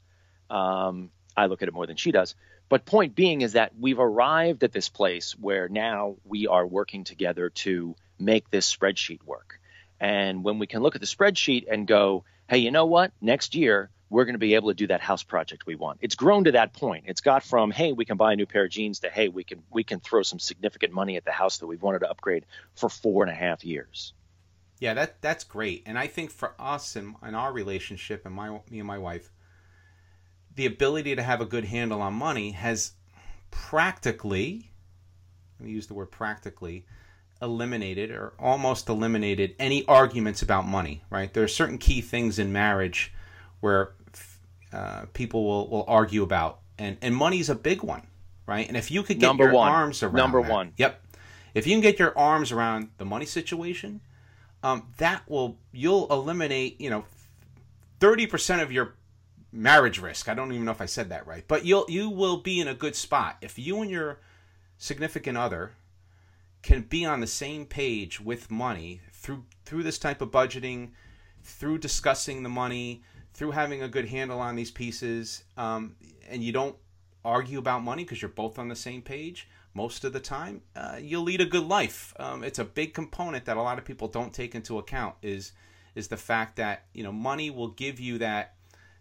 Um, 0.49 1.11
I 1.35 1.45
look 1.45 1.61
at 1.61 1.67
it 1.67 1.73
more 1.73 1.87
than 1.87 1.97
she 1.97 2.11
does. 2.11 2.35
But 2.69 2.85
point 2.85 3.15
being 3.15 3.41
is 3.41 3.53
that 3.53 3.73
we've 3.77 3.99
arrived 3.99 4.63
at 4.63 4.71
this 4.71 4.87
place 4.87 5.33
where 5.33 5.67
now 5.67 6.15
we 6.23 6.47
are 6.47 6.65
working 6.65 7.03
together 7.03 7.49
to 7.49 7.95
make 8.17 8.49
this 8.49 8.73
spreadsheet 8.73 9.23
work. 9.23 9.59
And 9.99 10.43
when 10.43 10.57
we 10.57 10.67
can 10.67 10.81
look 10.81 10.95
at 10.95 11.01
the 11.01 11.07
spreadsheet 11.07 11.65
and 11.69 11.85
go, 11.85 12.23
hey, 12.47 12.59
you 12.59 12.71
know 12.71 12.85
what? 12.85 13.11
Next 13.21 13.55
year 13.55 13.89
we're 14.09 14.25
going 14.25 14.35
to 14.35 14.39
be 14.39 14.55
able 14.55 14.69
to 14.69 14.75
do 14.75 14.87
that 14.87 15.01
house 15.01 15.23
project 15.23 15.65
we 15.65 15.75
want. 15.75 15.99
It's 16.01 16.15
grown 16.15 16.43
to 16.43 16.51
that 16.51 16.73
point. 16.73 17.05
It's 17.07 17.21
got 17.21 17.43
from 17.43 17.71
hey, 17.71 17.93
we 17.93 18.05
can 18.05 18.17
buy 18.17 18.33
a 18.33 18.35
new 18.35 18.45
pair 18.45 18.65
of 18.65 18.71
jeans 18.71 18.99
to 18.99 19.09
hey, 19.09 19.29
we 19.29 19.43
can 19.43 19.63
we 19.71 19.83
can 19.83 19.99
throw 19.99 20.21
some 20.21 20.39
significant 20.39 20.93
money 20.93 21.17
at 21.17 21.25
the 21.25 21.31
house 21.31 21.59
that 21.59 21.67
we've 21.67 21.81
wanted 21.81 21.99
to 21.99 22.09
upgrade 22.09 22.45
for 22.75 22.89
four 22.89 23.23
and 23.23 23.31
a 23.31 23.35
half 23.35 23.63
years. 23.63 24.13
Yeah, 24.81 24.95
that 24.95 25.21
that's 25.21 25.43
great. 25.43 25.83
And 25.85 25.97
I 25.97 26.07
think 26.07 26.31
for 26.31 26.55
us 26.59 26.95
and 26.95 27.15
in, 27.21 27.29
in 27.29 27.35
our 27.35 27.53
relationship 27.53 28.25
and 28.25 28.33
my 28.33 28.49
me 28.69 28.79
and 28.79 28.87
my 28.87 28.97
wife, 28.97 29.31
the 30.55 30.65
ability 30.65 31.15
to 31.15 31.21
have 31.21 31.39
a 31.39 31.45
good 31.45 31.65
handle 31.65 32.01
on 32.01 32.15
money 32.15 32.51
has 32.51 32.93
practically 33.51 34.71
let 35.59 35.67
me 35.67 35.71
use 35.71 35.85
the 35.85 35.93
word 35.93 36.09
practically 36.09 36.83
eliminated 37.43 38.09
or 38.09 38.33
almost 38.39 38.89
eliminated 38.89 39.55
any 39.59 39.85
arguments 39.85 40.41
about 40.41 40.67
money, 40.67 41.03
right? 41.11 41.31
There 41.31 41.43
are 41.43 41.47
certain 41.47 41.77
key 41.77 42.01
things 42.01 42.39
in 42.39 42.51
marriage 42.51 43.13
where 43.59 43.91
uh, 44.73 45.05
people 45.13 45.45
will, 45.45 45.69
will 45.69 45.85
argue 45.87 46.23
about, 46.23 46.59
and 46.79 46.97
and 47.03 47.15
money's 47.15 47.51
a 47.51 47.55
big 47.55 47.83
one, 47.83 48.07
right? 48.47 48.67
And 48.67 48.75
if 48.75 48.89
you 48.89 49.03
could 49.03 49.19
get 49.19 49.27
number 49.27 49.43
your 49.43 49.53
one. 49.53 49.71
arms 49.71 50.01
around 50.01 50.15
number 50.15 50.41
that, 50.41 50.51
one, 50.51 50.73
yep, 50.77 51.05
if 51.53 51.67
you 51.67 51.73
can 51.73 51.81
get 51.81 51.99
your 51.99 52.17
arms 52.17 52.51
around 52.51 52.89
the 52.97 53.05
money 53.05 53.27
situation, 53.27 54.01
um, 54.63 54.87
that 54.97 55.29
will 55.29 55.57
you'll 55.71 56.07
eliminate 56.11 56.79
you 56.79 56.89
know 56.89 57.05
thirty 57.99 58.27
percent 58.27 58.61
of 58.61 58.71
your 58.71 58.95
marriage 59.51 59.99
risk. 59.99 60.29
I 60.29 60.33
don't 60.33 60.51
even 60.51 60.65
know 60.65 60.71
if 60.71 60.81
I 60.81 60.85
said 60.85 61.09
that 61.09 61.27
right, 61.27 61.43
but 61.47 61.65
you'll 61.65 61.85
you 61.89 62.09
will 62.09 62.37
be 62.37 62.59
in 62.59 62.67
a 62.67 62.73
good 62.73 62.95
spot 62.95 63.37
if 63.41 63.57
you 63.57 63.81
and 63.81 63.89
your 63.89 64.19
significant 64.77 65.37
other 65.37 65.73
can 66.61 66.81
be 66.81 67.05
on 67.05 67.19
the 67.19 67.27
same 67.27 67.65
page 67.65 68.21
with 68.21 68.51
money 68.51 69.01
through 69.11 69.45
through 69.65 69.83
this 69.83 69.97
type 69.97 70.21
of 70.21 70.31
budgeting, 70.31 70.91
through 71.43 71.77
discussing 71.77 72.43
the 72.43 72.49
money, 72.49 73.03
through 73.33 73.51
having 73.51 73.81
a 73.81 73.87
good 73.87 74.05
handle 74.05 74.39
on 74.39 74.55
these 74.55 74.71
pieces, 74.71 75.43
um, 75.57 75.95
and 76.29 76.43
you 76.43 76.51
don't 76.51 76.75
argue 77.23 77.59
about 77.59 77.83
money 77.83 78.03
because 78.03 78.21
you're 78.21 78.29
both 78.29 78.57
on 78.57 78.67
the 78.67 78.75
same 78.75 79.01
page 79.01 79.47
most 79.73 80.03
of 80.03 80.13
the 80.13 80.19
time, 80.19 80.61
uh, 80.75 80.97
you'll 80.99 81.23
lead 81.23 81.41
a 81.41 81.45
good 81.45 81.63
life. 81.63 82.13
Um, 82.19 82.43
it's 82.43 82.59
a 82.59 82.65
big 82.65 82.93
component 82.93 83.45
that 83.45 83.57
a 83.57 83.61
lot 83.61 83.77
of 83.77 83.85
people 83.85 84.07
don't 84.07 84.33
take 84.33 84.55
into 84.55 84.77
account 84.77 85.15
is 85.21 85.53
is 85.93 86.07
the 86.07 86.17
fact 86.17 86.55
that 86.55 86.85
you 86.93 87.03
know 87.03 87.11
money 87.11 87.49
will 87.49 87.69
give 87.69 87.99
you 87.99 88.17
that 88.17 88.55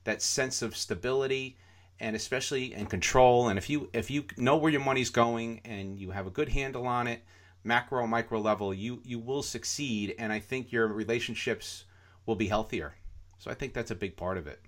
that 0.04 0.22
sense 0.22 0.62
of 0.62 0.76
stability 0.76 1.56
and 1.98 2.16
especially 2.16 2.72
in 2.72 2.87
control. 2.87 3.48
And 3.48 3.59
if 3.59 3.68
you 3.68 3.90
if 3.92 4.11
you 4.11 4.24
know 4.37 4.56
where 4.56 4.72
your 4.72 4.80
money's 4.80 5.11
going 5.11 5.61
and 5.64 5.98
you 5.98 6.11
have 6.11 6.26
a 6.26 6.30
good 6.30 6.48
handle 6.48 6.87
on 6.87 7.06
it, 7.06 7.24
macro 7.62 8.06
micro 8.06 8.40
level, 8.40 8.72
you 8.72 9.00
you 9.04 9.18
will 9.18 9.42
succeed. 9.42 10.14
And 10.18 10.33
I 10.33 10.40
think 10.40 10.72
your 10.72 10.87
relationships 10.87 11.85
will 12.26 12.37
be 12.37 12.48
healthier. 12.48 12.94
So 13.38 13.50
I 13.50 13.54
think 13.54 13.74
that's 13.74 13.90
a 13.90 13.94
big 13.94 14.16
part 14.16 14.38
of 14.38 14.46
it. 14.46 14.61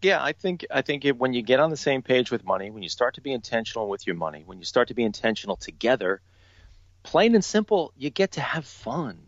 Yeah, 0.00 0.22
I 0.22 0.32
think 0.32 0.64
I 0.70 0.82
think 0.82 1.04
it, 1.04 1.18
when 1.18 1.32
you 1.32 1.42
get 1.42 1.58
on 1.60 1.70
the 1.70 1.76
same 1.76 2.02
page 2.02 2.30
with 2.30 2.44
money, 2.44 2.70
when 2.70 2.82
you 2.84 2.88
start 2.88 3.14
to 3.14 3.20
be 3.20 3.32
intentional 3.32 3.88
with 3.88 4.06
your 4.06 4.14
money, 4.14 4.42
when 4.46 4.58
you 4.58 4.64
start 4.64 4.88
to 4.88 4.94
be 4.94 5.02
intentional 5.02 5.56
together, 5.56 6.20
plain 7.02 7.34
and 7.34 7.44
simple, 7.44 7.92
you 7.96 8.10
get 8.10 8.32
to 8.32 8.40
have 8.40 8.64
fun. 8.64 9.26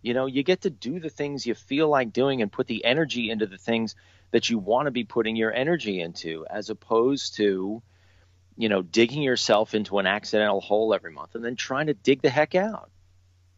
You 0.00 0.14
know, 0.14 0.26
you 0.26 0.42
get 0.44 0.62
to 0.62 0.70
do 0.70 1.00
the 1.00 1.10
things 1.10 1.46
you 1.46 1.54
feel 1.54 1.88
like 1.88 2.12
doing 2.12 2.40
and 2.42 2.52
put 2.52 2.66
the 2.68 2.84
energy 2.84 3.30
into 3.30 3.46
the 3.46 3.58
things 3.58 3.96
that 4.30 4.48
you 4.48 4.58
want 4.58 4.86
to 4.86 4.92
be 4.92 5.04
putting 5.04 5.36
your 5.36 5.52
energy 5.52 6.00
into, 6.00 6.46
as 6.48 6.70
opposed 6.70 7.36
to, 7.36 7.82
you 8.56 8.68
know, 8.68 8.82
digging 8.82 9.22
yourself 9.22 9.74
into 9.74 9.98
an 9.98 10.06
accidental 10.06 10.60
hole 10.60 10.94
every 10.94 11.12
month 11.12 11.34
and 11.34 11.44
then 11.44 11.56
trying 11.56 11.86
to 11.86 11.94
dig 11.94 12.22
the 12.22 12.30
heck 12.30 12.54
out. 12.54 12.90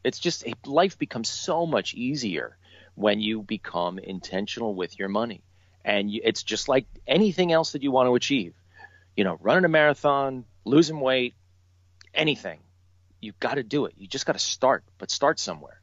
It's 0.03 0.19
just 0.19 0.45
life 0.67 0.99
becomes 0.99 1.29
so 1.29 1.67
much 1.67 1.95
easier 1.95 2.57
when 2.95 3.21
you 3.21 3.43
become 3.43 3.99
intentional 3.99 4.75
with 4.75 4.99
your 4.99 5.09
money. 5.09 5.43
And 5.85 6.11
it's 6.13 6.43
just 6.43 6.69
like 6.69 6.87
anything 7.07 7.53
else 7.53 7.73
that 7.73 7.83
you 7.83 7.91
want 7.91 8.09
to 8.09 8.15
achieve. 8.15 8.55
You 9.17 9.25
know, 9.25 9.39
running 9.41 9.65
a 9.65 9.69
marathon, 9.69 10.45
losing 10.65 11.01
weight, 11.01 11.35
anything. 12.15 12.61
You've 13.21 13.39
got 13.39 13.55
to 13.55 13.63
do 13.63 13.87
it. 13.87 13.95
You 13.97 14.07
just 14.07 14.27
got 14.27 14.33
to 14.33 14.39
start, 14.39 14.85
but 14.99 15.11
start 15.11 15.39
somewhere. 15.39 15.81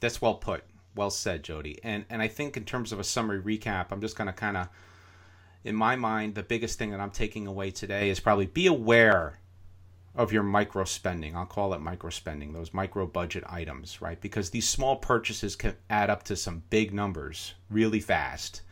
That's 0.00 0.22
well 0.22 0.34
put. 0.34 0.64
Well 0.94 1.10
said, 1.10 1.42
Jody. 1.42 1.78
And 1.82 2.04
and 2.10 2.22
I 2.22 2.28
think 2.28 2.56
in 2.56 2.64
terms 2.64 2.92
of 2.92 3.00
a 3.00 3.04
summary 3.04 3.40
recap, 3.40 3.86
I'm 3.90 4.00
just 4.00 4.16
going 4.16 4.26
to 4.26 4.32
kind 4.32 4.56
of 4.56 4.68
in 5.64 5.76
my 5.76 5.96
mind, 5.96 6.34
the 6.34 6.42
biggest 6.42 6.78
thing 6.78 6.90
that 6.90 7.00
I'm 7.00 7.10
taking 7.10 7.46
away 7.46 7.70
today 7.70 8.10
is 8.10 8.20
probably 8.20 8.46
be 8.46 8.66
aware 8.66 9.38
of 10.14 10.32
your 10.32 10.42
micro 10.42 10.84
spending. 10.84 11.36
I'll 11.36 11.46
call 11.46 11.72
it 11.72 11.80
micro 11.80 12.10
spending, 12.10 12.52
those 12.52 12.74
micro 12.74 13.06
budget 13.06 13.44
items, 13.46 14.02
right? 14.02 14.20
Because 14.20 14.50
these 14.50 14.68
small 14.68 14.96
purchases 14.96 15.56
can 15.56 15.76
add 15.88 16.10
up 16.10 16.24
to 16.24 16.36
some 16.36 16.64
big 16.68 16.92
numbers 16.92 17.54
really 17.70 18.00
fast 18.00 18.62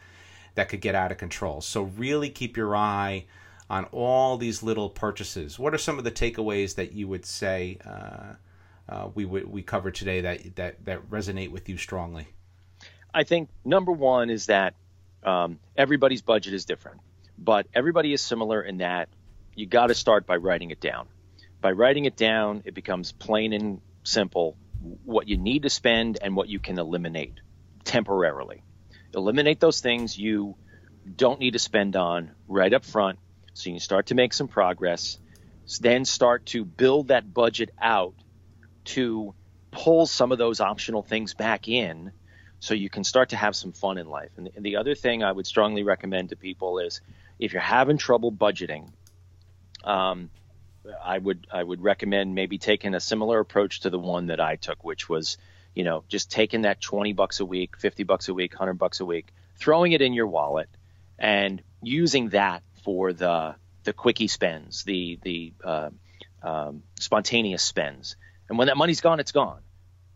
that 0.54 0.68
could 0.68 0.80
get 0.80 0.94
out 0.94 1.12
of 1.12 1.18
control. 1.18 1.60
So 1.60 1.82
really 1.82 2.28
keep 2.28 2.56
your 2.56 2.74
eye 2.76 3.26
on 3.68 3.84
all 3.92 4.36
these 4.36 4.62
little 4.62 4.90
purchases. 4.90 5.58
What 5.58 5.74
are 5.74 5.78
some 5.78 5.98
of 5.98 6.04
the 6.04 6.10
takeaways 6.10 6.74
that 6.74 6.92
you 6.92 7.06
would 7.08 7.24
say 7.24 7.78
uh, 7.86 8.34
uh, 8.88 9.08
we 9.14 9.24
we 9.24 9.62
covered 9.62 9.94
today 9.94 10.20
that 10.22 10.56
that 10.56 10.84
that 10.84 11.08
resonate 11.08 11.50
with 11.50 11.68
you 11.68 11.76
strongly? 11.76 12.26
I 13.14 13.24
think 13.24 13.48
number 13.64 13.92
one 13.92 14.30
is 14.30 14.46
that 14.46 14.74
um, 15.22 15.58
everybody's 15.76 16.22
budget 16.22 16.54
is 16.54 16.64
different, 16.64 17.00
but 17.38 17.66
everybody 17.74 18.12
is 18.12 18.22
similar 18.22 18.60
in 18.62 18.78
that 18.78 19.08
you 19.54 19.66
got 19.66 19.88
to 19.88 19.94
start 19.94 20.26
by 20.26 20.36
writing 20.36 20.70
it 20.70 20.80
down. 20.80 21.08
By 21.60 21.72
writing 21.72 22.06
it 22.06 22.16
down, 22.16 22.62
it 22.64 22.74
becomes 22.74 23.12
plain 23.12 23.52
and 23.52 23.80
simple 24.02 24.56
what 25.04 25.28
you 25.28 25.36
need 25.36 25.62
to 25.62 25.70
spend 25.70 26.18
and 26.22 26.34
what 26.34 26.48
you 26.48 26.58
can 26.58 26.78
eliminate 26.78 27.34
temporarily. 27.84 28.62
Eliminate 29.14 29.60
those 29.60 29.80
things 29.80 30.16
you 30.16 30.56
don't 31.16 31.40
need 31.40 31.52
to 31.52 31.58
spend 31.58 31.96
on 31.96 32.32
right 32.46 32.72
up 32.72 32.84
front 32.84 33.18
so 33.54 33.70
you 33.70 33.74
can 33.74 33.80
start 33.80 34.06
to 34.06 34.14
make 34.14 34.32
some 34.32 34.48
progress. 34.48 35.18
Then 35.80 36.04
start 36.04 36.46
to 36.46 36.64
build 36.64 37.08
that 37.08 37.32
budget 37.32 37.70
out 37.80 38.14
to 38.86 39.34
pull 39.70 40.06
some 40.06 40.32
of 40.32 40.38
those 40.38 40.60
optional 40.60 41.02
things 41.02 41.34
back 41.34 41.68
in 41.68 42.12
so 42.58 42.74
you 42.74 42.90
can 42.90 43.04
start 43.04 43.30
to 43.30 43.36
have 43.36 43.56
some 43.56 43.72
fun 43.72 43.98
in 43.98 44.08
life. 44.08 44.30
And 44.36 44.50
the, 44.58 44.76
other 44.76 44.94
thing 44.94 45.22
I 45.22 45.32
would 45.32 45.46
strongly 45.46 45.82
recommend 45.82 46.30
to 46.30 46.36
people 46.36 46.78
is 46.78 47.00
if 47.38 47.52
you're 47.52 47.62
having 47.62 47.96
trouble 47.96 48.30
budgeting, 48.30 48.90
um, 49.82 50.30
I 51.02 51.18
would 51.18 51.46
I 51.52 51.62
would 51.62 51.82
recommend 51.82 52.34
maybe 52.34 52.58
taking 52.58 52.94
a 52.94 53.00
similar 53.00 53.38
approach 53.38 53.80
to 53.80 53.90
the 53.90 53.98
one 53.98 54.26
that 54.26 54.40
I 54.40 54.56
took, 54.56 54.82
which 54.84 55.08
was, 55.08 55.38
you 55.74 55.84
know, 55.84 56.04
just 56.08 56.30
taking 56.30 56.62
that 56.62 56.80
20 56.80 57.12
bucks 57.12 57.40
a 57.40 57.44
week, 57.44 57.76
50 57.78 58.04
bucks 58.04 58.28
a 58.28 58.34
week, 58.34 58.52
100 58.52 58.74
bucks 58.74 59.00
a 59.00 59.04
week, 59.04 59.28
throwing 59.56 59.92
it 59.92 60.02
in 60.02 60.12
your 60.12 60.26
wallet 60.26 60.68
and 61.18 61.62
using 61.82 62.30
that 62.30 62.62
for 62.82 63.12
the 63.12 63.54
the 63.84 63.92
quickie 63.92 64.28
spends, 64.28 64.84
the 64.84 65.18
the 65.22 65.52
uh, 65.64 65.90
um, 66.42 66.82
spontaneous 66.98 67.62
spends. 67.62 68.16
And 68.48 68.58
when 68.58 68.66
that 68.66 68.76
money's 68.76 69.00
gone, 69.00 69.20
it's 69.20 69.32
gone. 69.32 69.60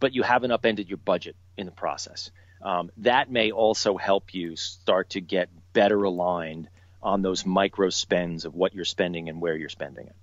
But 0.01 0.15
you 0.15 0.23
haven't 0.23 0.51
upended 0.51 0.89
your 0.89 0.99
budget 0.99 1.37
in 1.57 1.67
the 1.67 1.73
process. 1.73 2.31
Um, 2.63 2.91
that 2.99 3.31
may 3.31 3.53
also 3.53 3.97
help 3.97 4.35
you 4.35 4.57
start 4.57 5.11
to 5.11 5.21
get 5.21 5.51
better 5.73 6.03
aligned 6.03 6.69
on 7.03 7.23
those 7.23 7.45
micro 7.45 7.91
spends 7.91 8.45
of 8.45 8.55
what 8.55 8.75
you're 8.75 8.87
spending 8.87 9.29
and 9.29 9.41
where 9.41 9.57
you're 9.57 9.69
spending 9.69 10.07
it. 10.07 10.17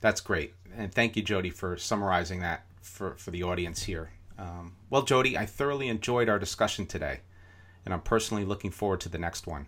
That's 0.00 0.20
great. 0.20 0.54
And 0.76 0.92
thank 0.92 1.16
you, 1.16 1.22
Jody, 1.22 1.50
for 1.50 1.76
summarizing 1.76 2.40
that 2.40 2.64
for, 2.80 3.14
for 3.16 3.32
the 3.32 3.42
audience 3.42 3.82
here. 3.82 4.10
Um, 4.38 4.76
well, 4.90 5.02
Jody, 5.02 5.36
I 5.36 5.46
thoroughly 5.46 5.88
enjoyed 5.88 6.28
our 6.28 6.38
discussion 6.38 6.86
today, 6.86 7.20
and 7.84 7.92
I'm 7.92 8.00
personally 8.00 8.44
looking 8.44 8.70
forward 8.70 9.00
to 9.00 9.08
the 9.08 9.18
next 9.18 9.46
one. 9.46 9.66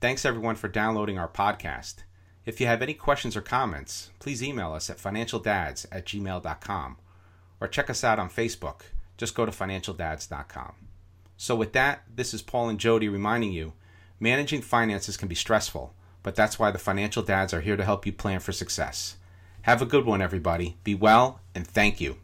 Thanks, 0.00 0.24
everyone, 0.24 0.56
for 0.56 0.68
downloading 0.68 1.18
our 1.18 1.28
podcast. 1.28 2.04
If 2.46 2.60
you 2.60 2.66
have 2.66 2.82
any 2.82 2.94
questions 2.94 3.36
or 3.36 3.40
comments, 3.40 4.10
please 4.20 4.42
email 4.42 4.72
us 4.72 4.88
at 4.88 4.98
financialdads 4.98 5.86
at 5.92 6.06
gmail.com 6.06 6.96
or 7.60 7.68
check 7.68 7.90
us 7.90 8.04
out 8.04 8.18
on 8.18 8.30
Facebook, 8.30 8.82
just 9.16 9.34
go 9.34 9.44
to 9.44 9.52
financialdads.com. 9.52 10.72
So, 11.36 11.54
with 11.54 11.72
that, 11.72 12.04
this 12.14 12.32
is 12.32 12.42
Paul 12.42 12.68
and 12.68 12.80
Jody 12.80 13.08
reminding 13.08 13.52
you 13.52 13.74
managing 14.20 14.62
finances 14.62 15.16
can 15.16 15.28
be 15.28 15.34
stressful, 15.34 15.94
but 16.22 16.34
that's 16.34 16.58
why 16.58 16.70
the 16.70 16.78
financial 16.78 17.22
dads 17.22 17.52
are 17.52 17.60
here 17.60 17.76
to 17.76 17.84
help 17.84 18.06
you 18.06 18.12
plan 18.12 18.40
for 18.40 18.52
success. 18.52 19.16
Have 19.62 19.82
a 19.82 19.86
good 19.86 20.06
one, 20.06 20.22
everybody. 20.22 20.76
Be 20.84 20.94
well, 20.94 21.40
and 21.54 21.66
thank 21.66 22.00
you. 22.00 22.16